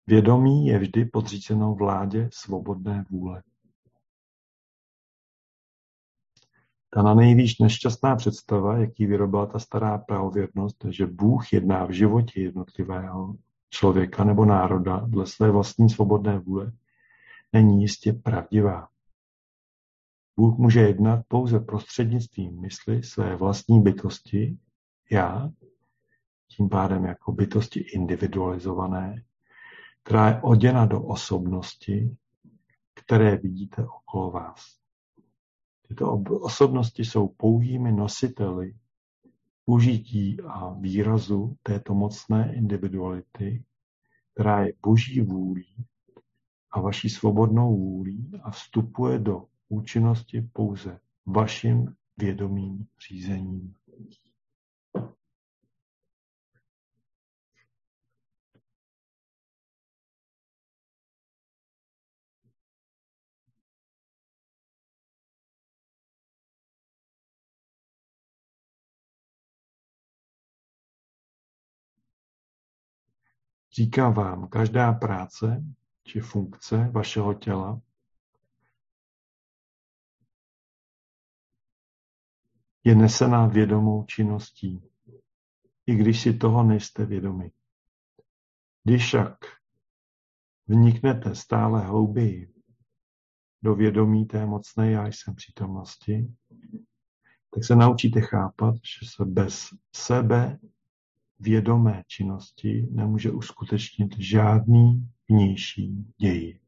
Vědomí 0.07 0.67
je 0.67 0.79
vždy 0.79 1.05
podřízeno 1.05 1.75
vládě 1.75 2.29
svobodné 2.33 3.05
vůle. 3.09 3.43
Ta 6.89 7.01
na 7.01 7.13
nejvíc 7.13 7.59
nešťastná 7.59 8.15
představa, 8.15 8.77
jaký 8.77 9.05
vyrobila 9.05 9.45
ta 9.45 9.59
stará 9.59 9.97
pravověrnost, 9.97 10.85
že 10.89 11.05
Bůh 11.05 11.53
jedná 11.53 11.85
v 11.85 11.91
životě 11.91 12.41
jednotlivého 12.41 13.35
člověka 13.69 14.23
nebo 14.23 14.45
národa 14.45 14.97
dle 14.97 15.27
své 15.27 15.51
vlastní 15.51 15.89
svobodné 15.89 16.39
vůle, 16.39 16.71
není 17.53 17.81
jistě 17.81 18.13
pravdivá. 18.13 18.87
Bůh 20.37 20.57
může 20.57 20.79
jednat 20.79 21.25
pouze 21.27 21.59
prostřednictvím 21.59 22.61
mysli 22.61 23.03
své 23.03 23.35
vlastní 23.35 23.81
bytosti, 23.81 24.57
já, 25.11 25.49
tím 26.47 26.69
pádem 26.69 27.05
jako 27.05 27.31
bytosti 27.31 27.79
individualizované, 27.79 29.23
která 30.03 30.27
je 30.27 30.41
oděna 30.41 30.85
do 30.85 31.01
osobnosti, 31.01 32.15
které 32.93 33.37
vidíte 33.37 33.85
okolo 33.85 34.31
vás. 34.31 34.77
Tyto 35.87 36.11
osobnosti 36.41 37.05
jsou 37.05 37.27
pouhými 37.27 37.91
nositeli 37.91 38.75
užití 39.65 40.37
a 40.47 40.73
výrazu 40.73 41.57
této 41.63 41.93
mocné 41.93 42.55
individuality, 42.55 43.63
která 44.33 44.65
je 44.65 44.73
boží 44.83 45.21
vůlí 45.21 45.75
a 46.71 46.81
vaší 46.81 47.09
svobodnou 47.09 47.77
vůlí 47.77 48.31
a 48.43 48.51
vstupuje 48.51 49.19
do 49.19 49.45
účinnosti 49.69 50.41
pouze 50.53 50.99
vaším 51.25 51.95
vědomým 52.17 52.87
řízením. 53.07 53.75
Říkám 73.75 74.13
vám, 74.13 74.47
každá 74.47 74.93
práce 74.93 75.63
či 76.03 76.19
funkce 76.19 76.89
vašeho 76.91 77.33
těla 77.33 77.81
je 82.85 82.95
nesena 82.95 83.47
vědomou 83.47 84.03
činností, 84.03 84.81
i 85.87 85.95
když 85.95 86.21
si 86.21 86.33
toho 86.33 86.63
nejste 86.63 87.05
vědomi. 87.05 87.51
Když 88.83 89.03
však 89.03 89.37
vniknete 90.67 91.35
stále 91.35 91.81
hlouběji 91.81 92.53
do 93.61 93.75
vědomí 93.75 94.25
té 94.25 94.45
mocné 94.45 94.91
já 94.91 95.07
jsem 95.07 95.35
přítomnosti, 95.35 96.27
tak 97.53 97.63
se 97.63 97.75
naučíte 97.75 98.21
chápat, 98.21 98.75
že 98.75 99.09
se 99.15 99.25
bez 99.25 99.67
sebe 99.95 100.59
vědomé 101.39 102.03
činnosti 102.07 102.87
nemůže 102.91 103.31
uskutečnit 103.31 104.17
žádný 104.17 105.09
vnější 105.29 106.13
děj. 106.17 106.59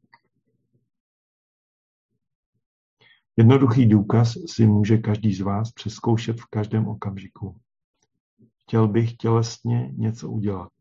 Jednoduchý 3.39 3.86
důkaz 3.86 4.34
si 4.46 4.67
může 4.67 4.98
každý 4.98 5.34
z 5.34 5.41
vás 5.41 5.72
přeskoušet 5.72 6.41
v 6.41 6.46
každém 6.46 6.88
okamžiku. 6.88 7.60
Chtěl 8.62 8.88
bych 8.88 9.13
tělesně 9.13 9.91
něco 9.96 10.29
udělat. 10.29 10.72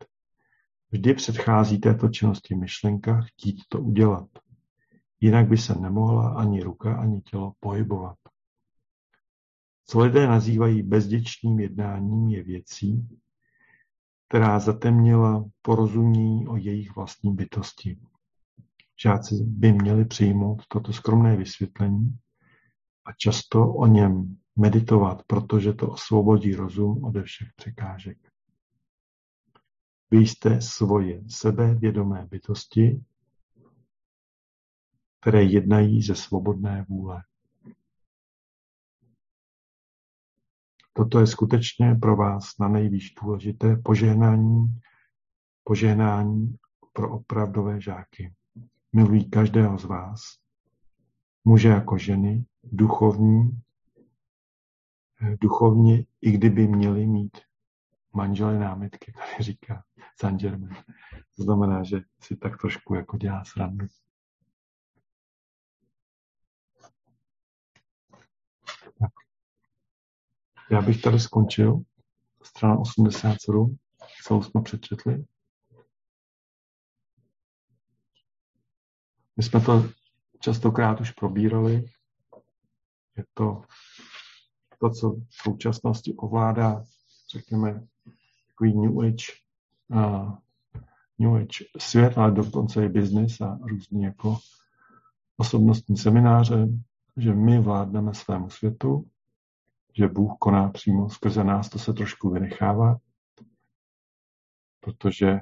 Vždy 0.91 1.15
předchází 1.15 1.81
této 1.81 2.09
činnosti 2.09 2.55
myšlenka 2.55 3.21
chtít 3.21 3.57
to 3.69 3.81
udělat. 3.81 4.29
Jinak 5.21 5.49
by 5.49 5.59
se 5.59 5.75
nemohla 5.75 6.35
ani 6.35 6.63
ruka, 6.63 6.97
ani 6.97 7.21
tělo 7.21 7.53
pohybovat. 7.61 8.19
Co 9.87 10.01
lidé 10.01 10.27
nazývají 10.27 10.83
bezděčným 10.83 11.61
jednáním 11.61 12.29
je 12.29 12.43
věcí, 12.43 13.09
která 14.29 14.59
zatemnila 14.59 15.45
porozumění 15.63 16.49
o 16.49 16.57
jejich 16.57 16.97
vlastní 16.97 17.35
bytosti. 17.35 17.99
Žáci 19.03 19.35
by 19.45 19.73
měli 19.73 20.05
přijmout 20.05 20.63
toto 20.69 20.93
skromné 20.93 21.37
vysvětlení 21.37 22.19
a 23.07 23.13
často 23.13 23.75
o 23.75 23.87
něm 23.87 24.37
meditovat, 24.57 25.23
protože 25.27 25.73
to 25.73 25.91
osvobodí 25.91 26.55
rozum 26.55 27.05
ode 27.05 27.23
všech 27.23 27.49
překážek. 27.57 28.19
Vy 30.11 30.19
jste 30.19 30.61
svoje 30.61 31.23
sebevědomé 31.29 32.27
bytosti, 32.31 33.05
které 35.21 35.43
jednají 35.43 36.03
ze 36.03 36.15
svobodné 36.15 36.87
vůle. 36.89 37.23
Toto 40.93 41.21
je 41.21 41.27
skutečně 41.27 41.95
pro 41.95 42.17
vás 42.17 42.59
na 42.59 42.69
nejvíc 42.69 43.05
důležité 43.23 43.77
požehnání, 43.77 44.81
požehnání 45.65 46.57
pro 46.93 47.13
opravdové 47.13 47.81
žáky. 47.81 48.35
Milují 48.93 49.31
každého 49.31 49.79
z 49.79 49.85
vás, 49.85 50.21
muže 51.45 51.69
jako 51.69 51.99
ženy, 51.99 52.45
duchovní, 52.73 53.61
eh, 55.23 55.37
duchovně, 55.41 56.05
i 56.21 56.33
kdyby 56.33 56.67
měli 56.67 57.07
mít 57.07 57.39
manželé 58.13 58.59
námitky, 58.59 59.13
tady 59.31 59.45
říká 59.45 59.85
San. 60.21 60.39
To 61.37 61.43
znamená, 61.43 61.83
že 61.83 62.01
si 62.21 62.37
tak 62.37 62.61
trošku 62.61 62.95
jako 62.95 63.17
dělá 63.17 63.45
srandu. 63.45 63.87
Tak. 68.99 69.11
Já 70.71 70.83
bych 70.83 71.03
tady 71.03 71.21
skončil. 71.21 71.81
Strana 72.43 72.79
87, 72.79 73.79
celou 74.23 74.43
jsme 74.43 74.63
přečetli. 74.63 75.25
My 79.37 79.43
jsme 79.43 79.61
to 79.61 79.89
častokrát 80.41 81.01
už 81.01 81.11
probírali. 81.11 81.85
Je 83.17 83.25
to 83.35 83.63
to, 84.79 84.91
co 84.91 85.11
v 85.11 85.35
současnosti 85.43 86.15
ovládá, 86.15 86.85
řekněme, 87.33 87.87
takový 88.49 88.81
New 88.81 89.01
Age, 89.01 89.33
uh, 89.89 90.39
New 91.19 91.35
Age 91.35 91.65
svět, 91.79 92.19
ale 92.19 92.33
dokonce 92.33 92.85
i 92.85 92.89
biznis 92.89 93.41
a 93.41 93.59
různý 93.63 94.03
jako 94.03 94.39
osobnostní 95.37 95.97
semináře, 95.97 96.69
že 97.17 97.35
my 97.35 97.61
vládneme 97.61 98.15
svému 98.15 98.51
světu, 98.51 99.11
že 99.97 100.09
Bůh 100.09 100.33
koná 100.39 100.69
přímo 100.69 101.11
skrze 101.11 101.45
nás, 101.45 101.69
to 101.69 101.79
se 101.79 101.93
trošku 101.93 102.31
vynechává, 102.31 102.97
protože 104.81 105.41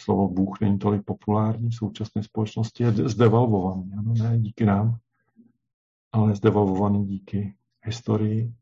slovo 0.00 0.28
Bůh 0.28 0.60
není 0.60 0.78
tolik 0.78 1.04
populární 1.04 1.70
v 1.70 1.74
současné 1.74 2.22
společnosti, 2.22 2.82
je 2.82 2.92
zdevalvovaný, 2.92 3.92
ano, 3.98 4.14
ne 4.18 4.38
díky 4.38 4.64
nám, 4.64 4.96
ale 6.12 6.34
zdevalvovaný 6.34 7.06
díky 7.06 7.54
historii, 7.82 8.54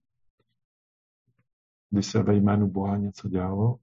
kdy 1.90 2.02
se 2.02 2.22
ve 2.22 2.34
jménu 2.34 2.70
Boha 2.70 2.96
něco 2.96 3.28
dělalo. 3.28 3.78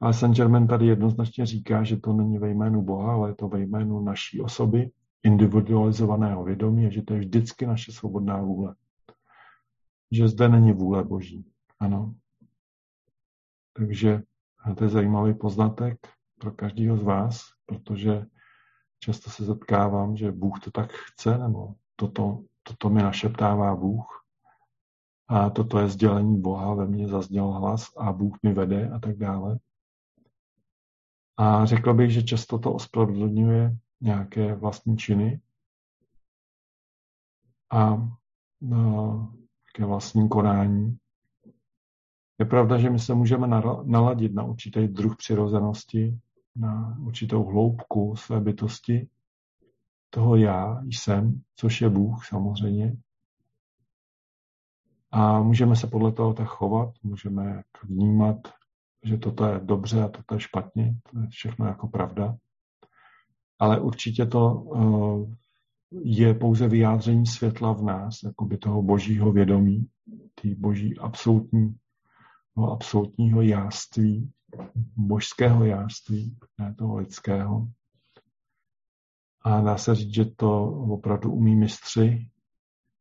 Ale 0.00 0.14
Saint 0.14 0.36
Germain 0.36 0.66
tady 0.66 0.86
jednoznačně 0.86 1.46
říká, 1.46 1.84
že 1.84 1.96
to 1.96 2.12
není 2.12 2.38
ve 2.38 2.50
jménu 2.50 2.82
Boha, 2.82 3.12
ale 3.12 3.30
je 3.30 3.34
to 3.34 3.48
ve 3.48 3.60
jménu 3.60 4.00
naší 4.00 4.40
osoby, 4.40 4.90
individualizovaného 5.22 6.44
vědomí 6.44 6.86
a 6.86 6.90
že 6.90 7.02
to 7.02 7.14
je 7.14 7.20
vždycky 7.20 7.66
naše 7.66 7.92
svobodná 7.92 8.42
vůle. 8.42 8.74
Že 10.10 10.28
zde 10.28 10.48
není 10.48 10.72
vůle 10.72 11.04
Boží. 11.04 11.44
Ano. 11.78 12.14
Takže 13.72 14.22
to 14.76 14.84
je 14.84 14.90
zajímavý 14.90 15.34
poznatek 15.34 16.08
pro 16.38 16.52
každého 16.52 16.96
z 16.96 17.02
vás, 17.02 17.42
protože 17.66 18.26
často 18.98 19.30
se 19.30 19.44
zatkávám, 19.44 20.16
že 20.16 20.32
Bůh 20.32 20.60
to 20.60 20.70
tak 20.70 20.92
chce, 20.92 21.38
nebo 21.38 21.74
toto, 21.96 22.44
toto 22.62 22.90
mi 22.90 23.02
našeptává 23.02 23.76
Bůh. 23.76 24.22
A 25.28 25.50
toto 25.50 25.78
je 25.78 25.88
sdělení 25.88 26.40
Boha, 26.40 26.74
ve 26.74 26.86
mně 26.86 27.08
zazněl 27.08 27.46
hlas 27.46 27.96
a 27.96 28.12
Bůh 28.12 28.38
mi 28.42 28.52
vede 28.52 28.90
a 28.90 28.98
tak 28.98 29.16
dále. 29.16 29.58
A 31.36 31.64
řekl 31.66 31.94
bych, 31.94 32.10
že 32.10 32.22
často 32.22 32.58
to 32.58 32.72
ospravedlňuje 32.72 33.76
nějaké 34.00 34.54
vlastní 34.54 34.96
činy 34.96 35.40
a 37.72 38.08
no, 38.60 39.34
ke 39.74 39.84
vlastním 39.84 40.28
konání. 40.28 40.98
Je 42.38 42.46
pravda, 42.46 42.78
že 42.78 42.90
my 42.90 42.98
se 42.98 43.14
můžeme 43.14 43.48
naladit 43.84 44.34
na 44.34 44.44
určitý 44.44 44.88
druh 44.88 45.16
přirozenosti, 45.16 46.18
na 46.56 46.96
určitou 47.00 47.44
hloubku 47.44 48.16
své 48.16 48.40
bytosti, 48.40 49.08
toho 50.10 50.36
já 50.36 50.82
jsem, 50.84 51.40
což 51.56 51.80
je 51.80 51.88
Bůh 51.88 52.26
samozřejmě. 52.26 52.96
A 55.10 55.42
můžeme 55.42 55.76
se 55.76 55.86
podle 55.86 56.12
toho 56.12 56.34
tak 56.34 56.48
chovat, 56.48 56.94
můžeme 57.02 57.62
vnímat, 57.84 58.36
že 59.04 59.18
toto 59.18 59.46
je 59.46 59.60
dobře 59.60 60.02
a 60.02 60.08
toto 60.08 60.34
je 60.34 60.40
špatně, 60.40 60.96
to 61.12 61.20
je 61.20 61.26
všechno 61.30 61.66
jako 61.66 61.88
pravda 61.88 62.36
ale 63.58 63.80
určitě 63.80 64.26
to 64.26 64.54
uh, 64.54 65.32
je 66.02 66.34
pouze 66.34 66.68
vyjádření 66.68 67.26
světla 67.26 67.72
v 67.72 67.82
nás, 67.82 68.22
jakoby 68.24 68.58
toho 68.58 68.82
božího 68.82 69.32
vědomí, 69.32 69.86
té 70.42 70.48
boží 70.58 70.98
absolutní, 70.98 71.76
no, 72.56 72.72
absolutního 72.72 73.42
jáství, 73.42 74.32
božského 74.96 75.64
jáství, 75.64 76.38
ne 76.58 76.74
toho 76.74 76.96
lidského. 76.96 77.68
A 79.40 79.60
dá 79.60 79.78
se 79.78 79.94
říct, 79.94 80.14
že 80.14 80.24
to 80.24 80.64
opravdu 80.70 81.32
umí 81.32 81.56
mistři 81.56 82.30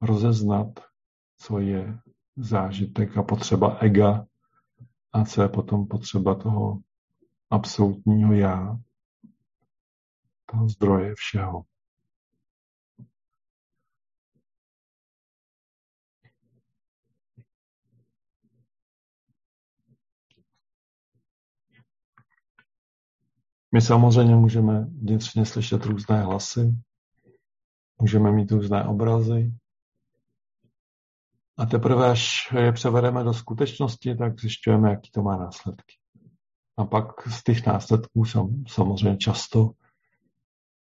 rozeznat, 0.02 0.80
co 1.38 1.60
je 1.60 2.00
zážitek 2.36 3.18
a 3.18 3.24
potřeba 3.24 3.78
ega 3.78 4.26
a 5.14 5.26
co 5.26 5.42
je 5.42 5.50
potom 5.50 5.88
potřeba 5.88 6.36
toho 6.36 6.80
absolutního 7.50 8.34
já, 8.34 8.78
toho 10.46 10.70
zdroje 10.70 11.14
všeho. 11.16 11.66
My 23.76 23.82
samozřejmě 23.82 24.36
můžeme 24.36 24.82
vnitřně 24.82 25.46
slyšet 25.46 25.86
různé 25.86 26.22
hlasy, 26.22 26.76
můžeme 28.02 28.32
mít 28.32 28.52
různé 28.52 28.84
obrazy, 28.84 29.54
a 31.58 31.66
teprve, 31.66 32.12
až 32.12 32.54
je 32.60 32.72
převedeme 32.72 33.24
do 33.24 33.34
skutečnosti, 33.34 34.16
tak 34.16 34.40
zjišťujeme, 34.40 34.90
jaký 34.90 35.12
to 35.12 35.22
má 35.22 35.38
následky. 35.38 35.94
A 36.78 36.86
pak 36.86 37.28
z 37.28 37.44
těch 37.44 37.66
následků 37.66 38.26
sam, 38.26 38.64
samozřejmě 38.68 39.18
často 39.18 39.72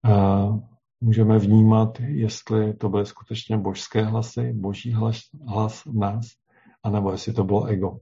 uh, 0.04 0.60
můžeme 1.00 1.38
vnímat, 1.38 2.00
jestli 2.00 2.74
to 2.74 2.88
byly 2.88 3.06
skutečně 3.06 3.58
božské 3.58 4.04
hlasy, 4.04 4.52
boží 4.52 4.92
hlas, 4.92 5.18
hlas 5.46 5.84
v 5.84 5.94
nás, 5.94 6.26
anebo 6.82 7.12
jestli 7.12 7.32
to 7.32 7.44
bylo 7.44 7.64
ego. 7.64 7.98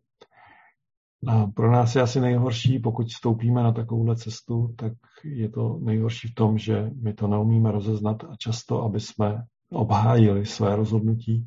A 1.26 1.46
pro 1.46 1.72
nás 1.72 1.96
je 1.96 2.02
asi 2.02 2.20
nejhorší, 2.20 2.78
pokud 2.78 3.10
stoupíme 3.10 3.62
na 3.62 3.72
takovouhle 3.72 4.16
cestu, 4.16 4.74
tak 4.76 4.92
je 5.24 5.48
to 5.48 5.78
nejhorší 5.82 6.28
v 6.28 6.34
tom, 6.34 6.58
že 6.58 6.90
my 7.02 7.14
to 7.14 7.28
neumíme 7.28 7.72
rozeznat 7.72 8.24
a 8.24 8.36
často, 8.36 8.82
aby 8.82 9.00
jsme 9.00 9.44
obhájili 9.70 10.46
své 10.46 10.76
rozhodnutí, 10.76 11.46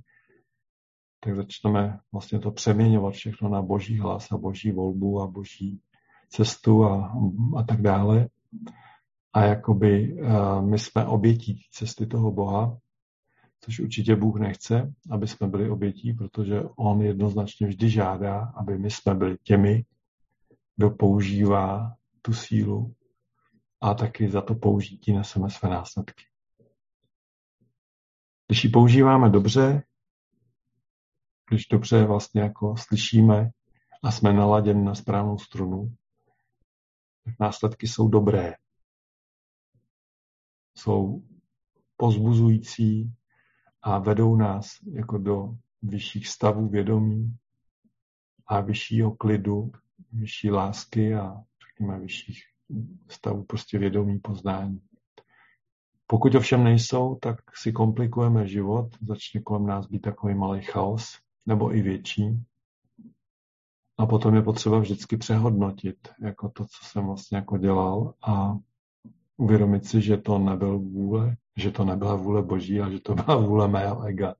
tak 1.20 1.36
začneme 1.36 2.00
vlastně 2.12 2.40
to 2.40 2.52
přeměňovat 2.52 3.14
všechno 3.14 3.50
na 3.50 3.62
boží 3.62 4.00
hlas 4.00 4.32
a 4.32 4.38
boží 4.38 4.72
volbu 4.72 5.22
a 5.22 5.28
boží 5.28 5.80
cestu 6.30 6.86
a, 6.86 7.14
a 7.58 7.64
tak 7.64 7.82
dále. 7.82 8.28
A 9.34 9.44
jakoby 9.44 10.14
uh, 10.14 10.62
my 10.62 10.80
jsme 10.80 11.06
obětí 11.06 11.66
cesty 11.72 12.06
toho 12.06 12.32
Boha, 12.32 12.78
což 13.62 13.80
určitě 13.80 14.16
Bůh 14.16 14.40
nechce, 14.40 14.94
aby 15.12 15.28
jsme 15.28 15.48
byli 15.48 15.70
obětí, 15.70 16.14
protože 16.14 16.62
On 16.76 17.02
jednoznačně 17.02 17.68
vždy 17.68 17.90
žádá, 17.90 18.54
aby 18.56 18.78
my 18.78 18.92
jsme 18.92 19.16
byli 19.16 19.38
těmi, 19.44 19.86
kdo 20.76 20.90
používá 20.90 21.96
tu 22.22 22.34
sílu 22.34 22.96
a 23.82 23.94
taky 23.94 24.30
za 24.30 24.42
to 24.42 24.56
použití 24.56 25.14
neseme 25.14 25.50
své 25.50 25.70
následky. 25.70 26.24
Když 28.48 28.64
ji 28.64 28.70
používáme 28.70 29.30
dobře, 29.30 29.84
když 31.50 31.68
dobře 31.68 32.06
vlastně 32.06 32.42
jako 32.42 32.78
slyšíme 32.78 33.50
a 34.04 34.12
jsme 34.12 34.34
naladěni 34.34 34.84
na 34.84 34.96
správnou 34.96 35.38
strunu, 35.38 35.96
tak 37.26 37.36
následky 37.40 37.88
jsou 37.88 38.08
dobré. 38.08 38.54
Jsou 40.78 41.24
pozbuzující 41.98 43.14
a 43.82 44.00
vedou 44.00 44.36
nás 44.36 44.68
jako 44.94 45.18
do 45.18 45.56
vyšších 45.82 46.28
stavů 46.28 46.70
vědomí 46.70 47.36
a 48.48 48.62
vyššího 48.62 49.12
klidu, 49.12 49.72
vyšší 50.12 50.52
lásky 50.52 51.16
a 51.16 51.36
řekněme 51.70 52.00
vyšších 52.00 52.44
stavů 53.10 53.44
prostě 53.44 53.80
vědomí 53.80 54.20
poznání. 54.20 54.82
Pokud 56.08 56.36
ovšem 56.36 56.64
nejsou, 56.64 57.16
tak 57.16 57.36
si 57.56 57.72
komplikujeme 57.72 58.48
život, 58.48 58.88
začne 59.02 59.42
kolem 59.42 59.66
nás 59.66 59.88
být 59.88 60.00
takový 60.00 60.36
malý 60.36 60.62
chaos, 60.62 61.20
nebo 61.46 61.76
i 61.76 61.82
větší. 61.82 62.44
A 63.98 64.06
potom 64.06 64.36
je 64.36 64.42
potřeba 64.42 64.80
vždycky 64.80 65.18
přehodnotit 65.18 65.98
jako 66.22 66.50
to, 66.50 66.66
co 66.66 66.86
jsem 66.86 67.06
vlastně 67.06 67.38
jako 67.38 67.58
dělal 67.58 68.14
a 68.28 68.58
uvědomit 69.38 69.86
si, 69.86 70.02
že 70.02 70.18
to 70.18 70.38
nebyl 70.38 70.80
vůle, 70.80 71.36
že 71.58 71.72
to 71.72 71.86
nebyla 71.86 72.16
vůle 72.16 72.42
boží 72.42 72.82
a 72.82 72.90
že 72.90 73.00
to 73.00 73.16
byla 73.26 73.38
vůle 73.38 73.68
mého 73.68 74.04
ega, 74.04 74.36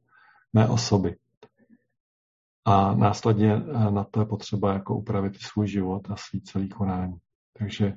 mé 0.54 0.68
osoby. 0.68 1.16
A 2.66 2.96
následně 2.96 3.54
eh, 3.54 3.92
na 3.92 4.04
to 4.04 4.20
je 4.20 4.26
potřeba 4.26 4.74
jako 4.74 4.96
upravit 4.96 5.42
svůj 5.42 5.68
život 5.68 6.12
a 6.12 6.16
svý 6.16 6.42
celý 6.42 6.70
konání. 6.70 7.18
Takže 7.58 7.94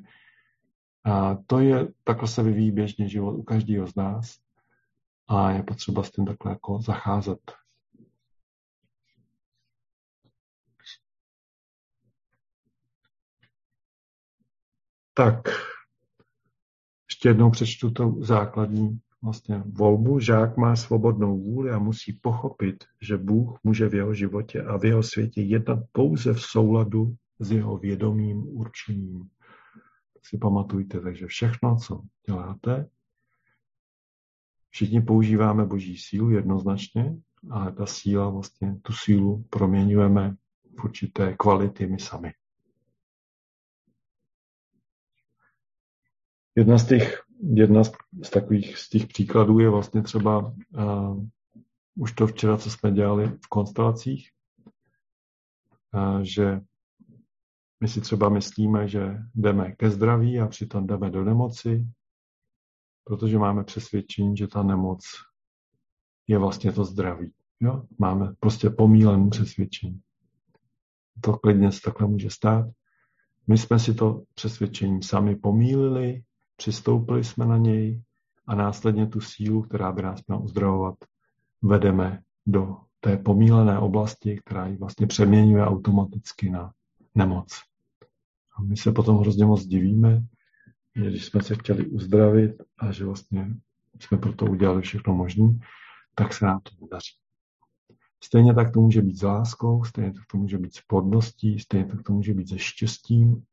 a 1.05 1.37
to 1.47 1.61
je, 1.61 1.89
takhle 2.05 2.29
se 2.29 2.43
vyvíjí 2.43 2.71
běžně 2.71 3.09
život 3.09 3.35
u 3.35 3.43
každého 3.43 3.87
z 3.87 3.95
nás 3.95 4.39
a 5.29 5.51
je 5.51 5.63
potřeba 5.63 6.03
s 6.03 6.11
tím 6.11 6.27
takhle 6.27 6.53
jako 6.53 6.81
zacházet 6.81 7.41
Tak, 15.17 15.49
ještě 17.25 17.31
jednou 17.31 17.51
přečtu 17.51 17.91
tu 17.91 18.25
základní 18.25 19.01
vlastně 19.23 19.63
volbu. 19.67 20.21
Žák 20.21 20.57
má 20.57 20.77
svobodnou 20.77 21.39
vůli 21.39 21.71
a 21.71 21.79
musí 21.79 22.13
pochopit, 22.13 22.85
že 23.01 23.17
Bůh 23.17 23.59
může 23.65 23.89
v 23.89 23.95
jeho 23.95 24.15
životě 24.15 24.63
a 24.63 24.79
v 24.79 24.85
jeho 24.85 25.03
světě 25.03 25.43
jednat 25.43 25.79
pouze 25.93 26.33
v 26.33 26.43
souladu 26.43 27.17
s 27.39 27.53
jeho 27.53 27.79
vědomým 27.79 28.49
určením. 28.49 29.19
Tak 30.15 30.27
si 30.27 30.39
pamatujte, 30.39 31.01
takže 31.01 31.27
všechno, 31.27 31.77
co 31.77 32.01
děláte, 32.27 32.89
všichni 34.71 35.01
používáme 35.01 35.65
boží 35.65 35.97
sílu 35.97 36.31
jednoznačně, 36.31 37.17
ale 37.51 37.73
ta 37.73 37.87
síla 37.87 38.29
vlastně, 38.29 38.77
tu 38.83 38.93
sílu 38.93 39.45
proměňujeme 39.51 40.37
v 40.79 40.85
určité 40.85 41.35
kvality 41.39 41.87
my 41.87 41.99
sami. 41.99 42.33
Jedna 46.57 46.79
z 46.79 46.87
těch, 46.87 47.23
jedna 47.55 47.85
z 48.23 48.31
takových 48.33 48.79
z 48.79 48.89
těch 48.89 49.07
příkladů 49.07 49.59
je 49.59 49.71
vlastně 49.71 50.03
třeba 50.03 50.39
uh, 50.39 51.25
už 51.97 52.13
to 52.13 52.27
včera, 52.27 52.57
co 52.57 52.71
jsme 52.71 52.93
dělali 52.93 53.27
v 53.27 53.49
konstelacích, 53.49 54.31
uh, 55.95 56.21
že 56.21 56.61
my 57.81 57.89
si 57.89 58.01
třeba 58.01 58.29
myslíme, 58.29 58.89
že 58.89 59.19
jdeme 59.35 59.73
ke 59.73 59.91
zdraví 59.91 60.41
a 60.41 60.47
přitom 60.47 60.87
jdeme 60.87 61.11
do 61.11 61.25
nemoci, 61.25 61.87
protože 63.05 63.39
máme 63.39 63.65
přesvědčení, 63.65 64.37
že 64.37 64.49
ta 64.49 64.63
nemoc 64.63 65.05
je 66.27 66.39
vlastně 66.39 66.73
to 66.73 66.85
zdraví. 66.85 67.33
Jo? 67.61 67.83
Máme 67.99 68.35
prostě 68.41 68.71
pomílené 68.71 69.31
přesvědčení. 69.31 70.01
To 71.21 71.37
klidně 71.37 71.73
se 71.73 71.81
takhle 71.81 72.09
může 72.09 72.31
stát. 72.31 72.67
My 73.47 73.59
jsme 73.59 73.79
si 73.79 73.95
to 73.95 74.23
přesvědčení 74.35 75.03
sami 75.03 75.37
pomílili 75.37 76.23
přistoupili 76.57 77.25
jsme 77.25 77.47
na 77.47 77.57
něj 77.57 78.03
a 78.47 78.55
následně 78.55 79.07
tu 79.07 79.21
sílu, 79.21 79.63
která 79.63 79.93
by 79.93 80.03
nás 80.03 80.21
měla 80.27 80.43
uzdravovat, 80.43 80.95
vedeme 81.63 82.23
do 82.47 82.77
té 83.01 83.17
pomílené 83.17 83.79
oblasti, 83.79 84.41
která 84.45 84.67
ji 84.67 84.77
vlastně 84.77 85.07
přeměňuje 85.07 85.65
automaticky 85.65 86.51
na 86.51 86.73
nemoc. 87.15 87.61
A 88.57 88.63
my 88.63 88.77
se 88.77 88.93
potom 88.93 89.19
hrozně 89.19 89.47
moc 89.47 89.65
divíme, 89.65 90.23
že 90.97 91.11
když 91.11 91.25
jsme 91.25 91.43
se 91.43 91.55
chtěli 91.55 91.87
uzdravit 91.87 92.63
a 92.79 92.93
že 92.93 93.05
vlastně 93.05 93.55
jsme 94.01 94.19
pro 94.19 94.33
to 94.33 94.47
udělali 94.47 94.83
všechno 94.83 95.15
možné, 95.15 95.59
tak 96.15 96.35
se 96.35 96.45
nám 96.45 96.61
to 96.61 96.71
nedaří. 96.81 97.15
Stejně 98.25 98.55
tak 98.55 98.73
to 98.73 98.81
může 98.81 99.03
být 99.03 99.17
s 99.17 99.23
láskou, 99.23 99.85
stejně 99.85 100.13
tak 100.13 100.23
to 100.31 100.37
může 100.37 100.59
být 100.59 100.75
s 100.75 100.81
plodností, 100.81 101.59
stejně 101.59 101.87
tak 101.87 102.03
to 102.03 102.13
může 102.13 102.35
být 102.35 102.49
se 102.49 102.59
štěstím, 102.59 103.45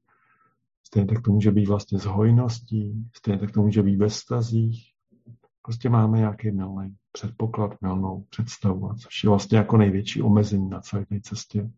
Stejně 0.84 1.08
tak 1.08 1.22
to 1.22 1.32
může 1.32 1.52
být 1.52 1.68
vlastně 1.68 2.00
s 2.00 2.06
hojností, 2.06 3.10
stejně 3.14 3.40
tak 3.40 3.52
to 3.52 3.62
může 3.62 3.84
být 3.84 3.96
ve 3.96 4.10
stazích. 4.10 4.92
Prostě 5.62 5.90
máme 5.90 6.18
nějaký 6.18 6.52
milný 6.52 6.96
předpoklad, 7.12 7.82
milnou 7.82 8.26
představu, 8.30 8.94
což 8.94 9.24
je 9.24 9.30
vlastně 9.30 9.58
jako 9.58 9.78
největší 9.78 10.22
omezení 10.22 10.70
na 10.70 10.82
celé 10.82 11.06
té 11.06 11.22
cestě. 11.22 11.72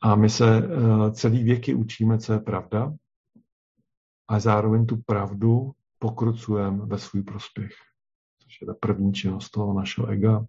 A 0.00 0.14
my 0.14 0.30
se 0.30 0.68
uh, 0.68 1.10
celý 1.10 1.44
věky 1.44 1.74
učíme, 1.74 2.18
co 2.18 2.32
je 2.32 2.38
pravda, 2.38 2.94
a 4.28 4.40
zároveň 4.40 4.86
tu 4.86 4.96
pravdu 4.96 5.72
pokrucujeme 5.98 6.86
ve 6.86 6.98
svůj 6.98 7.22
prospěch. 7.22 7.72
Což 8.42 8.60
je 8.60 8.66
ta 8.66 8.74
první 8.80 9.12
činnost 9.12 9.50
toho 9.50 9.74
našeho 9.74 10.06
ega, 10.06 10.46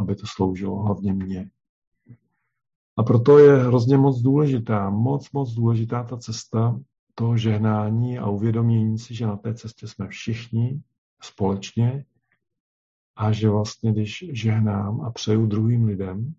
aby 0.00 0.16
to 0.16 0.26
sloužilo 0.26 0.82
hlavně 0.82 1.12
mně. 1.12 1.50
A 2.96 3.02
proto 3.02 3.38
je 3.38 3.56
hrozně 3.56 3.96
moc 3.96 4.20
důležitá, 4.20 4.90
moc, 4.90 5.32
moc 5.32 5.54
důležitá 5.54 6.02
ta 6.02 6.16
cesta 6.16 6.80
toho 7.14 7.36
žehnání 7.36 8.18
a 8.18 8.28
uvědomění 8.28 8.98
si, 8.98 9.14
že 9.14 9.26
na 9.26 9.36
té 9.36 9.54
cestě 9.54 9.88
jsme 9.88 10.08
všichni 10.08 10.82
společně 11.22 12.04
a 13.16 13.32
že 13.32 13.48
vlastně, 13.48 13.92
když 13.92 14.24
žehnám 14.32 15.00
a 15.00 15.10
přeju 15.10 15.46
druhým 15.46 15.84
lidem, 15.84 16.34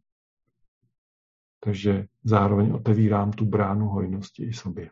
takže 1.59 2.07
zároveň 2.23 2.71
otevírám 2.71 3.31
tu 3.31 3.45
bránu 3.45 3.87
hojnosti 3.87 4.43
i 4.43 4.53
sobě. 4.53 4.91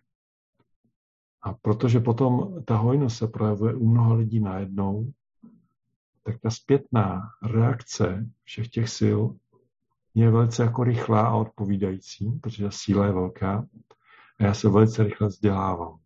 A 1.42 1.54
protože 1.54 2.00
potom 2.00 2.64
ta 2.64 2.78
hojnost 2.78 3.18
se 3.18 3.28
projevuje 3.28 3.76
u 3.76 3.88
mnoha 3.88 4.14
lidí 4.14 4.40
najednou, 4.40 5.12
tak 6.24 6.40
ta 6.40 6.50
zpětná 6.50 7.22
reakce 7.44 8.30
všech 8.44 8.70
těch 8.70 8.90
sil 8.98 9.20
je 10.16 10.32
velice 10.32 10.64
jako 10.64 10.84
rychlá 10.84 11.28
a 11.28 11.36
odpovídající, 11.36 12.32
protože 12.32 12.72
síla 12.72 13.06
je 13.06 13.12
velká 13.12 13.68
a 14.40 14.44
já 14.44 14.54
se 14.54 14.70
velice 14.70 15.04
rychle 15.04 15.28
vzdělávám 15.28 16.00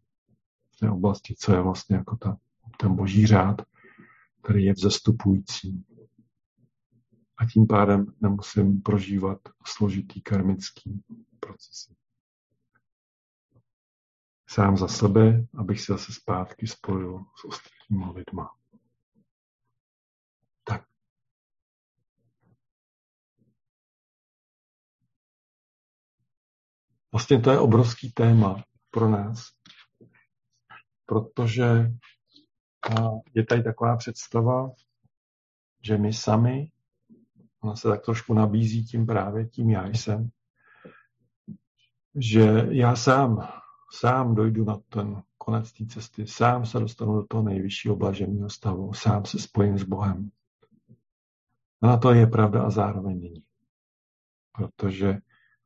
v 0.72 0.80
té 0.80 0.90
oblasti, 0.90 1.36
co 1.38 1.54
je 1.54 1.62
vlastně 1.62 1.96
jako 1.96 2.18
ta, 2.18 2.38
ten 2.78 2.96
boží 2.96 3.28
řád, 3.28 3.62
který 4.44 4.66
je 4.66 4.74
vzestupující. 4.74 5.86
A 7.38 7.46
tím 7.46 7.68
pádem 7.68 8.14
nemusím 8.22 8.82
prožívat 8.82 9.40
složitý 9.66 10.22
karmický 10.22 11.04
procesy. 11.40 11.96
Sám 14.50 14.78
za 14.78 14.88
sebe, 14.88 15.46
abych 15.58 15.82
se 15.82 15.94
zase 15.94 16.14
zpátky 16.14 16.68
spojil 16.68 17.26
s 17.36 17.46
ostatními 17.46 18.06
lidma. 18.16 18.57
Vlastně 27.18 27.40
to 27.40 27.52
je 27.52 27.60
obrovský 27.60 28.12
téma 28.12 28.64
pro 28.92 29.10
nás, 29.10 29.50
protože 31.06 31.92
je 33.34 33.46
tady 33.46 33.64
taková 33.64 33.98
představa, 33.98 34.72
že 35.84 35.98
my 35.98 36.14
sami, 36.14 36.72
ona 37.64 37.76
se 37.76 37.88
tak 37.88 38.06
trošku 38.06 38.34
nabízí 38.34 38.86
tím 38.86 39.06
právě 39.06 39.46
tím 39.46 39.70
já 39.70 39.88
jsem, 39.88 40.30
že 42.16 42.68
já 42.70 42.96
sám, 42.96 43.50
sám 43.92 44.36
dojdu 44.36 44.66
na 44.66 44.78
ten 44.90 45.24
konec 45.38 45.74
té 45.74 45.86
cesty, 45.86 46.28
sám 46.28 46.66
se 46.66 46.80
dostanu 46.80 47.14
do 47.14 47.28
toho 47.28 47.44
nejvyššího 47.44 47.96
blaženého 47.96 48.50
stavu, 48.50 48.94
sám 48.94 49.26
se 49.26 49.40
spojím 49.40 49.78
s 49.78 49.84
Bohem. 49.84 50.30
A 51.82 51.88
na 51.88 51.98
to 51.98 52.14
je 52.14 52.28
pravda 52.28 52.64
a 52.64 52.70
zároveň 52.70 53.20
není. 53.20 53.44
Protože 54.52 55.18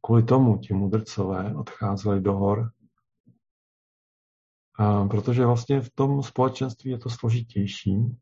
kvůli 0.02 0.24
tomu 0.24 0.58
ti 0.58 0.74
mudrcové 0.74 1.56
odcházeli 1.56 2.22
do 2.22 2.34
hor 2.34 2.72
a 4.74 5.06
protože 5.06 5.46
vlastně 5.46 5.82
v 5.82 5.90
tom 5.90 6.24
společenství 6.24 6.92
je 6.92 6.98
to 6.98 7.10
složitější, 7.10 8.18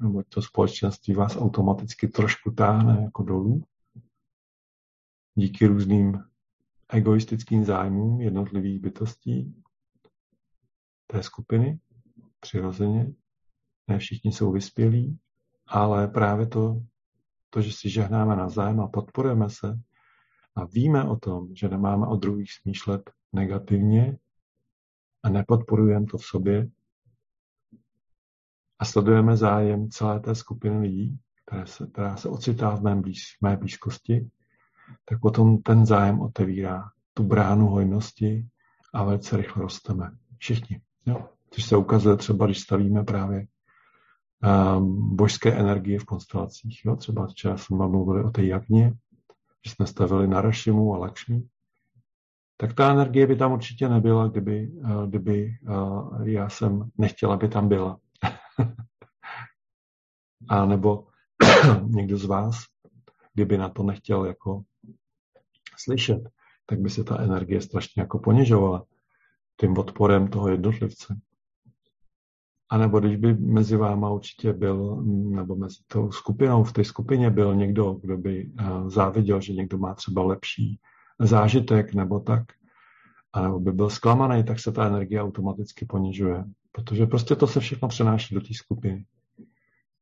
nebo 0.00 0.22
to 0.28 0.42
společenství 0.42 1.14
vás 1.14 1.36
automaticky 1.36 2.08
trošku 2.08 2.50
táhne 2.50 3.02
jako 3.02 3.22
dolů, 3.22 3.64
díky 5.34 5.66
různým 5.66 6.24
egoistickým 6.88 7.64
zájmům 7.64 8.20
jednotlivých 8.20 8.80
bytostí 8.80 9.62
té 11.06 11.22
skupiny, 11.22 11.78
přirozeně. 12.40 13.12
Ne 13.88 13.98
všichni 13.98 14.32
jsou 14.32 14.52
vyspělí, 14.52 15.18
ale 15.66 16.08
právě 16.08 16.46
to, 16.46 16.82
to 17.50 17.60
že 17.60 17.72
si 17.72 17.90
žehnáme 17.90 18.36
na 18.36 18.48
zájem 18.48 18.80
a 18.80 18.88
podporujeme 18.88 19.50
se 19.50 19.80
a 20.56 20.64
víme 20.64 21.04
o 21.04 21.16
tom, 21.16 21.48
že 21.54 21.68
nemáme 21.68 22.06
o 22.06 22.16
druhých 22.16 22.52
smýšlet 22.52 23.10
negativně, 23.32 24.18
a 25.22 25.28
nepodporujeme 25.28 26.06
to 26.06 26.18
v 26.18 26.24
sobě 26.24 26.68
a 28.78 28.84
sledujeme 28.84 29.36
zájem 29.36 29.90
celé 29.90 30.20
té 30.20 30.34
skupiny 30.34 30.78
lidí, 30.78 31.18
které 31.44 31.66
se, 31.66 31.86
která 31.86 32.16
se 32.16 32.28
ocitá 32.28 32.76
v, 32.76 32.82
mém 32.82 33.02
blíž, 33.02 33.36
v 33.38 33.42
mé 33.42 33.56
blízkosti, 33.56 34.30
tak 35.04 35.20
potom 35.20 35.62
ten 35.62 35.86
zájem 35.86 36.20
otevírá 36.20 36.90
tu 37.14 37.22
bránu 37.22 37.66
hojnosti 37.66 38.46
a 38.94 39.04
velice 39.04 39.36
rychle 39.36 39.62
rosteme. 39.62 40.10
Všichni. 40.38 40.80
Jo. 41.06 41.28
Což 41.50 41.64
se 41.64 41.76
ukazuje 41.76 42.16
třeba, 42.16 42.46
když 42.46 42.60
stavíme 42.60 43.04
právě 43.04 43.46
um, 44.76 45.16
božské 45.16 45.54
energie 45.54 45.98
v 45.98 46.04
konstelacích. 46.04 46.84
Jo. 46.84 46.96
Třeba 46.96 47.26
včera 47.26 47.56
jsme 47.56 47.76
mluvili 47.76 48.24
o 48.24 48.30
té 48.30 48.44
jagně, 48.44 48.92
že 49.66 49.70
jsme 49.70 49.86
stavili 49.86 50.28
na 50.28 50.40
Rašimu 50.40 50.94
a 50.94 50.98
Lakšmi, 50.98 51.42
tak 52.56 52.74
ta 52.74 52.90
energie 52.90 53.26
by 53.26 53.36
tam 53.36 53.52
určitě 53.52 53.88
nebyla, 53.88 54.28
kdyby, 54.28 54.72
eh, 54.84 55.06
kdyby 55.06 55.56
eh, 55.68 56.30
já 56.30 56.48
jsem 56.48 56.90
nechtěla, 56.98 57.34
aby 57.34 57.48
tam 57.48 57.68
byla. 57.68 58.00
A 60.48 60.66
nebo 60.66 61.06
někdo 61.86 62.18
z 62.18 62.24
vás, 62.24 62.56
kdyby 63.34 63.58
na 63.58 63.68
to 63.68 63.82
nechtěl 63.82 64.24
jako 64.24 64.62
slyšet, 65.76 66.28
tak 66.66 66.80
by 66.80 66.90
se 66.90 67.04
ta 67.04 67.20
energie 67.20 67.60
strašně 67.60 68.02
jako 68.02 68.18
ponižovala 68.18 68.84
tím 69.60 69.78
odporem 69.78 70.28
toho 70.28 70.48
jednotlivce. 70.48 71.16
A 72.72 72.78
nebo 72.78 73.00
když 73.00 73.16
by 73.16 73.34
mezi 73.34 73.76
váma 73.76 74.10
určitě 74.10 74.52
byl, 74.52 75.02
nebo 75.06 75.56
mezi 75.56 75.76
tou 75.86 76.12
skupinou, 76.12 76.64
v 76.64 76.72
té 76.72 76.84
skupině 76.84 77.30
byl 77.30 77.54
někdo, 77.54 77.92
kdo 77.92 78.18
by 78.18 78.50
eh, 78.58 78.64
záviděl, 78.86 79.40
že 79.40 79.52
někdo 79.52 79.78
má 79.78 79.94
třeba 79.94 80.22
lepší 80.22 80.78
zážitek 81.18 81.94
nebo 81.94 82.20
tak, 82.20 82.42
anebo 83.32 83.60
by 83.60 83.72
byl 83.72 83.90
zklamaný, 83.90 84.44
tak 84.44 84.60
se 84.60 84.72
ta 84.72 84.86
energie 84.86 85.22
automaticky 85.22 85.86
ponižuje. 85.86 86.44
Protože 86.72 87.06
prostě 87.06 87.36
to 87.36 87.46
se 87.46 87.60
všechno 87.60 87.88
přenáší 87.88 88.34
do 88.34 88.40
té 88.40 88.54
skupiny. 88.54 89.04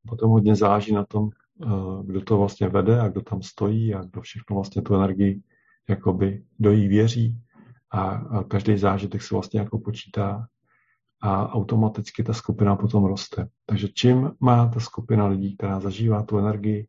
Potom 0.07 0.31
hodně 0.31 0.55
záleží 0.55 0.93
na 0.93 1.05
tom, 1.05 1.29
eh, 1.63 1.67
kdo 2.03 2.21
to 2.21 2.37
vlastně 2.37 2.69
vede 2.69 2.99
a 2.99 3.07
kdo 3.07 3.21
tam 3.21 3.41
stojí 3.41 3.93
a 3.93 4.03
kdo 4.03 4.21
všechno 4.21 4.55
vlastně 4.55 4.81
tu 4.81 4.95
energii 4.95 5.41
jakoby 5.89 6.43
do 6.59 6.71
jí 6.71 6.87
věří 6.87 7.37
a, 7.93 8.21
každý 8.43 8.77
zážitek 8.77 9.21
se 9.21 9.35
vlastně 9.35 9.59
jako 9.59 9.79
počítá 9.79 10.47
a 11.21 11.53
automaticky 11.53 12.23
ta 12.23 12.33
skupina 12.33 12.75
potom 12.75 13.05
roste. 13.05 13.49
Takže 13.65 13.87
čím 13.87 14.31
má 14.39 14.67
ta 14.67 14.79
skupina 14.79 15.27
lidí, 15.27 15.57
která 15.57 15.79
zažívá 15.79 16.23
tu 16.23 16.37
energii, 16.37 16.87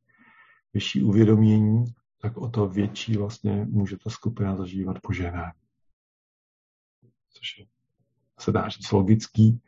vyšší 0.75 1.03
uvědomění, 1.03 1.85
tak 2.19 2.37
o 2.37 2.49
to 2.49 2.69
větší 2.69 3.17
vlastně 3.17 3.67
může 3.71 3.97
ta 3.97 4.11
skupina 4.11 4.57
zažívat 4.57 4.97
požehnání. 5.03 5.53
Což 7.31 7.59
je, 7.59 7.67
se 8.39 8.53
dá 8.53 8.69
říct 8.69 8.93
logický, 8.93 9.61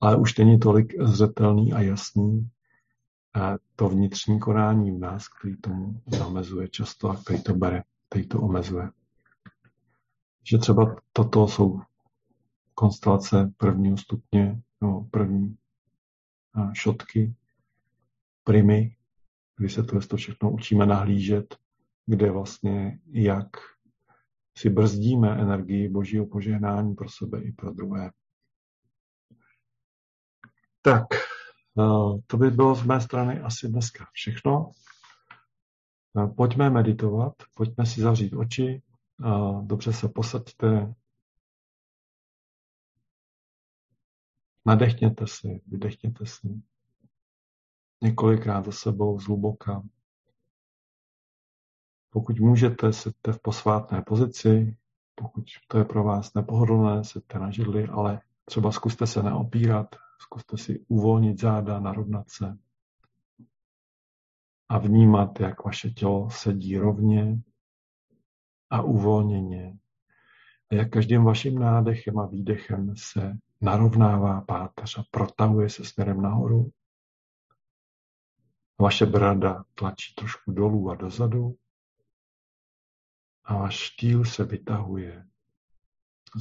ale 0.00 0.16
už 0.16 0.38
není 0.38 0.58
tolik 0.58 1.02
zřetelný 1.02 1.72
a 1.72 1.80
jasný 1.80 2.50
a 3.34 3.54
to 3.76 3.88
vnitřní 3.88 4.40
konání 4.40 4.90
v 4.90 4.98
nás, 4.98 5.28
který 5.28 5.56
tomu 5.56 6.02
zamezuje 6.06 6.68
často 6.68 7.10
a 7.10 7.16
který 7.16 7.42
to 7.42 7.54
bere, 7.54 7.82
který 8.08 8.28
to 8.28 8.40
omezuje. 8.40 8.90
Že 10.44 10.58
třeba 10.58 10.96
toto 11.12 11.48
jsou 11.48 11.80
konstelace 12.80 13.52
prvního 13.56 13.96
stupně, 13.96 14.62
no, 14.80 15.08
první 15.10 15.56
šotky, 16.72 17.34
primy, 18.44 18.96
kdy 19.56 19.68
se 19.68 19.82
to 19.82 20.16
všechno 20.16 20.50
učíme 20.50 20.86
nahlížet 20.86 21.58
kde 22.06 22.30
vlastně 22.30 22.98
jak 23.06 23.48
si 24.58 24.70
brzdíme 24.70 25.40
energii 25.40 25.88
božího 25.88 26.26
požehnání 26.26 26.94
pro 26.94 27.08
sebe 27.08 27.42
i 27.42 27.52
pro 27.52 27.72
druhé. 27.72 28.10
Tak, 30.82 31.06
eh, 31.14 32.18
to 32.26 32.36
by 32.36 32.50
bylo 32.50 32.74
z 32.74 32.82
mé 32.82 33.00
strany 33.00 33.40
asi 33.40 33.68
dneska 33.68 34.06
všechno. 34.12 34.70
Eh, 36.18 36.26
pojďme 36.26 36.70
meditovat, 36.70 37.32
pojďme 37.54 37.86
si 37.86 38.00
zavřít 38.00 38.32
oči, 38.32 38.82
dobře 39.62 39.92
se 39.92 40.08
posaďte, 40.08 40.94
nadechněte 44.66 45.26
si, 45.26 45.62
vydechněte 45.66 46.26
si 46.26 46.62
několikrát 48.02 48.64
za 48.64 48.72
sebou 48.72 49.20
zhluboka. 49.20 49.82
Pokud 52.10 52.40
můžete, 52.40 52.92
seďte 52.92 53.32
v 53.32 53.42
posvátné 53.42 54.02
pozici, 54.02 54.76
pokud 55.14 55.44
to 55.68 55.78
je 55.78 55.84
pro 55.84 56.04
vás 56.04 56.34
nepohodlné, 56.34 57.04
seďte 57.04 57.38
na 57.38 57.50
židli, 57.50 57.88
ale 57.88 58.20
třeba 58.44 58.72
zkuste 58.72 59.06
se 59.06 59.22
neopírat, 59.22 59.96
zkuste 60.20 60.56
si 60.56 60.84
uvolnit 60.88 61.40
záda, 61.40 61.80
narovnat 61.80 62.30
se 62.30 62.58
a 64.68 64.78
vnímat, 64.78 65.40
jak 65.40 65.64
vaše 65.64 65.90
tělo 65.90 66.30
sedí 66.30 66.78
rovně 66.78 67.42
a 68.70 68.82
uvolněně. 68.82 69.78
A 70.70 70.74
jak 70.74 70.90
každým 70.90 71.24
vaším 71.24 71.58
nádechem 71.58 72.18
a 72.18 72.26
výdechem 72.26 72.96
se 72.96 73.38
narovnává 73.60 74.40
páteř 74.40 74.98
a 74.98 75.04
protahuje 75.10 75.70
se 75.70 75.84
směrem 75.84 76.22
nahoru. 76.22 76.72
Vaše 78.80 79.06
brada 79.06 79.64
tlačí 79.74 80.14
trošku 80.14 80.52
dolů 80.52 80.90
a 80.90 80.94
dozadu. 80.94 81.58
A 83.44 83.54
váš 83.54 83.74
štýl 83.74 84.24
se 84.24 84.44
vytahuje 84.44 85.28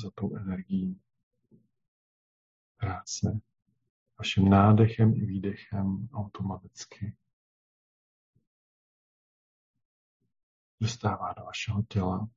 za 0.03 0.11
tou 0.15 0.35
energií. 0.35 1.01
Práce 2.77 3.39
vaším 4.19 4.49
nádechem 4.49 5.13
i 5.13 5.25
výdechem 5.25 6.09
automaticky 6.13 7.15
dostává 10.81 11.33
do 11.33 11.43
vašeho 11.43 11.83
těla, 11.83 12.27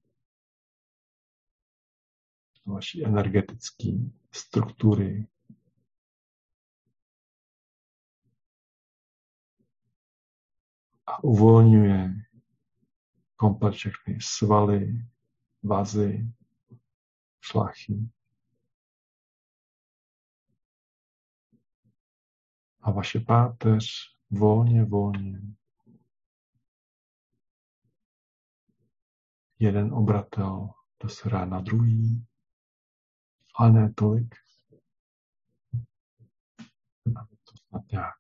vaší 2.67 3.05
energetické 3.05 3.89
struktury, 4.33 5.27
a 11.07 11.25
uvolňuje 11.25 12.15
komplet 13.37 13.75
všechny 13.75 14.19
svaly, 14.21 15.07
vazy, 15.63 16.27
šlachy. 17.41 18.11
A 22.81 22.91
vaše 22.91 23.21
páteř 23.21 23.85
volně, 24.31 24.85
volně. 24.85 25.41
Jeden 29.59 29.95
obratel 29.95 30.71
doserá 31.03 31.45
na 31.45 31.61
druhý, 31.61 32.27
ale 33.55 33.73
ne 33.73 33.93
tolik, 33.93 34.35
aby 37.07 37.37
to 37.45 37.53
snad 37.69 37.83
nějak 37.93 38.19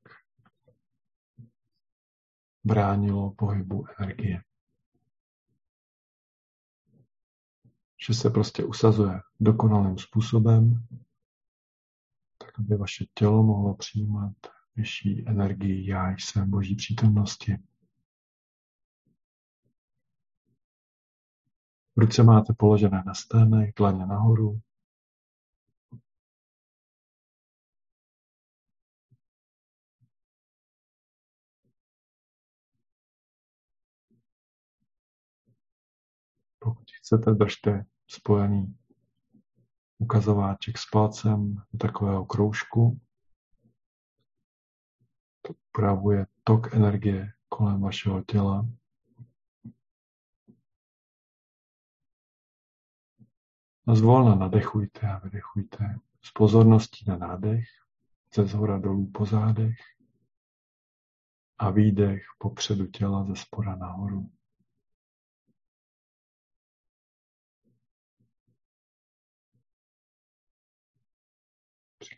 bránilo 2.64 3.30
pohybu 3.30 3.86
energie. 3.98 4.42
Že 8.06 8.14
se 8.14 8.30
prostě 8.30 8.64
usazuje 8.64 9.20
dokonalým 9.40 9.98
způsobem, 9.98 10.86
tak 12.38 12.58
aby 12.58 12.76
vaše 12.76 13.04
tělo 13.14 13.42
mohlo 13.42 13.74
přijímat 13.74 14.32
vyšší 14.76 15.28
energii 15.28 15.90
já 15.90 16.10
jsem 16.10 16.50
boží 16.50 16.76
přítomnosti. 16.76 17.58
Ruce 21.96 22.22
máte 22.22 22.52
položené 22.52 23.02
na 23.06 23.14
sténech, 23.14 23.74
dlaně 23.76 24.06
nahoru. 24.06 24.60
Chcete, 37.02 37.30
držte 37.30 37.84
spojený 38.06 38.76
ukazováček 39.98 40.78
s 40.78 40.90
palcem 40.90 41.54
do 41.72 41.78
takového 41.78 42.24
kroužku. 42.24 43.00
To 45.42 45.54
upravuje 45.68 46.26
tok 46.44 46.74
energie 46.74 47.32
kolem 47.48 47.80
vašeho 47.80 48.24
těla. 48.24 48.68
A 53.86 53.94
zvolna 53.94 54.34
nadechujte 54.34 55.00
a 55.00 55.18
vydechujte 55.18 55.98
s 56.22 56.30
pozorností 56.30 57.04
na 57.08 57.16
nádech, 57.16 57.64
ze 58.34 58.46
zhora 58.46 58.78
dolů 58.78 59.10
po 59.10 59.26
zádech 59.26 59.76
a 61.58 61.70
výdech 61.70 62.22
popředu 62.38 62.86
těla 62.86 63.24
ze 63.24 63.36
spora 63.36 63.76
nahoru. 63.76 64.30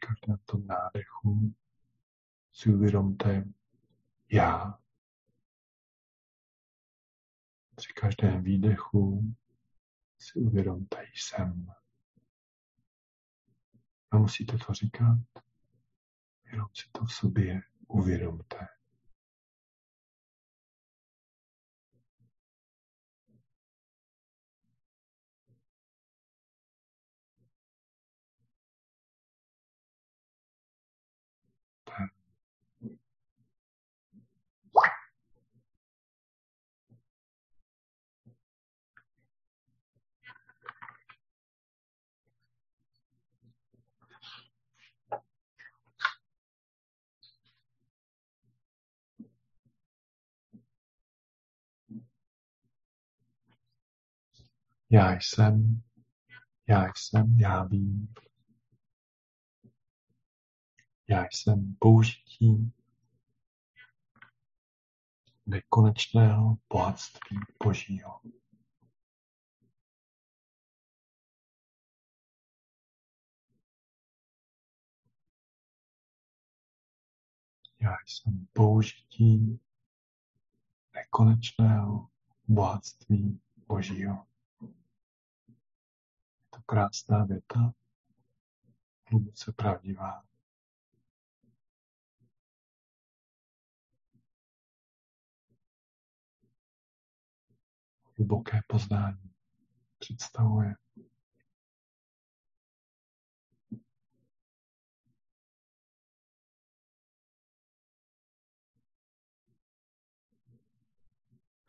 Každém 0.06 0.38
tom 0.44 0.66
nádechu 0.66 1.54
si 2.52 2.74
uvědomte 2.74 3.44
já. 4.32 4.78
Při 7.74 7.92
každém 7.92 8.42
výdechu 8.42 9.34
si 10.18 10.38
uvědomte 10.38 11.04
jsem. 11.14 11.66
A 14.10 14.18
musíte 14.18 14.58
to 14.58 14.72
říkat, 14.72 15.18
jenom 16.52 16.68
si 16.74 16.90
to 16.92 17.04
v 17.04 17.12
sobě 17.12 17.62
uvědomte. 17.88 18.73
Já 54.94 55.12
jsem, 55.12 55.82
já 56.68 56.92
jsem, 56.96 57.38
já 57.38 57.64
vím. 57.64 58.14
Já 61.08 61.24
jsem 61.32 61.76
použití 61.78 62.72
nekonečného 65.46 66.56
bohatství 66.72 67.38
Božího. 67.64 68.20
Já 77.80 77.96
jsem 78.06 78.46
použití 78.52 79.60
nekonečného 80.94 82.08
bohatství 82.48 83.40
Božího 83.66 84.33
krásná 86.66 87.24
věta, 87.24 87.72
hluboce 89.04 89.52
pravdivá. 89.52 90.22
Hluboké 98.16 98.60
poznání 98.66 99.34
představuje. 99.98 100.74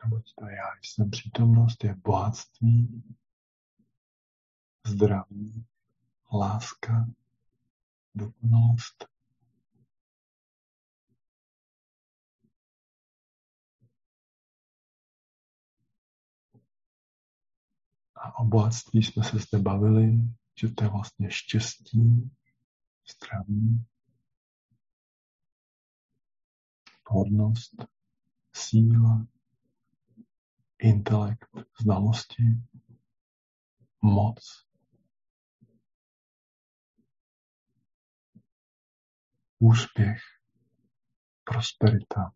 Neboť 0.03 0.33
to 0.35 0.45
já 0.45 0.65
jsem 0.81 1.09
přítomnost 1.09 1.83
je 1.83 1.95
bohatství 1.95 3.03
zdraví, 4.85 5.65
láska, 6.33 7.05
dokonalost. 8.15 9.05
A 18.15 18.39
o 18.39 18.45
bohatství 18.45 19.03
jsme 19.03 19.23
se 19.23 19.39
zde 19.39 19.59
bavili, 19.59 20.17
že 20.59 20.69
to 20.69 20.83
je 20.83 20.89
vlastně 20.89 21.31
štěstí, 21.31 22.31
zdraví, 23.07 23.85
hodnost, 27.07 27.85
síla, 28.53 29.27
intelekt, 30.77 31.49
znalosti, 31.81 32.43
moc, 34.01 34.65
úspěch, 39.59 40.19
prosperita. 41.43 42.31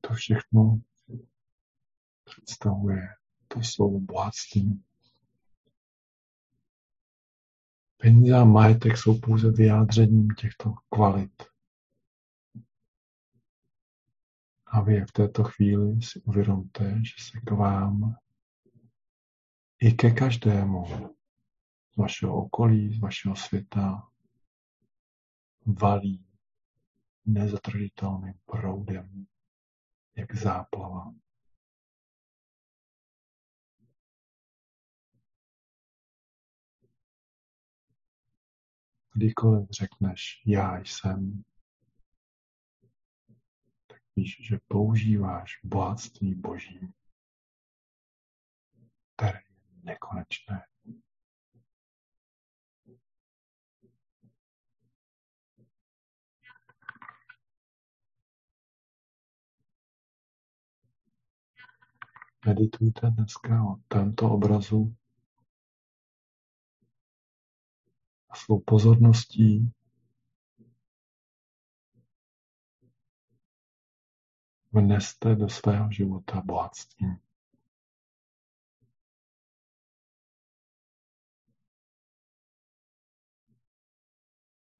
To 0.00 0.14
všechno 0.14 0.80
představuje 2.24 3.08
to 3.48 3.62
slovo 3.62 4.00
bohatství. 4.00 4.84
Peníze 7.96 8.34
a 8.36 8.44
majetek 8.44 8.96
jsou 8.96 9.20
pouze 9.20 9.50
vyjádřením 9.50 10.28
těchto 10.28 10.74
kvalit. 10.88 11.42
A 14.66 14.80
vy 14.80 15.04
v 15.04 15.12
této 15.12 15.44
chvíli 15.44 16.02
si 16.02 16.20
uvědomte, 16.20 17.00
že 17.04 17.24
se 17.24 17.40
k 17.40 17.50
vám 17.50 18.16
i 19.84 19.92
ke 19.92 20.10
každému 20.10 20.84
z 21.92 21.96
vašeho 21.96 22.44
okolí, 22.44 22.94
z 22.96 23.00
vašeho 23.00 23.36
světa 23.36 24.08
valí 25.66 26.26
nezatržitelným 27.26 28.34
proudem, 28.46 29.26
jak 30.16 30.34
záplava. 30.34 31.14
Kdykoliv 39.14 39.68
řekneš 39.70 40.42
já 40.46 40.78
jsem, 40.78 41.44
tak 43.86 44.00
víš, 44.16 44.46
že 44.48 44.58
používáš 44.68 45.60
bohatství 45.64 46.34
Boží, 46.34 46.94
které 49.16 49.43
nekonečné. 49.84 50.64
Meditujte 62.46 63.10
dneska 63.10 63.64
o 63.64 63.76
tomto 63.88 64.30
obrazu 64.30 64.96
a 68.28 68.34
svou 68.36 68.60
pozorností 68.60 69.72
vneste 74.72 75.34
do 75.34 75.48
svého 75.48 75.90
života 75.90 76.42
bohatství. 76.44 77.16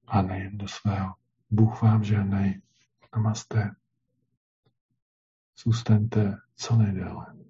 A 0.07 0.21
nejen 0.21 0.57
do 0.57 0.67
svého. 0.67 1.13
Bůh 1.49 1.81
vám 1.81 2.03
žehnej. 2.03 2.61
Namaste. 3.15 3.75
Zůstaňte 5.63 6.37
co 6.55 6.75
nejdéle. 6.75 7.44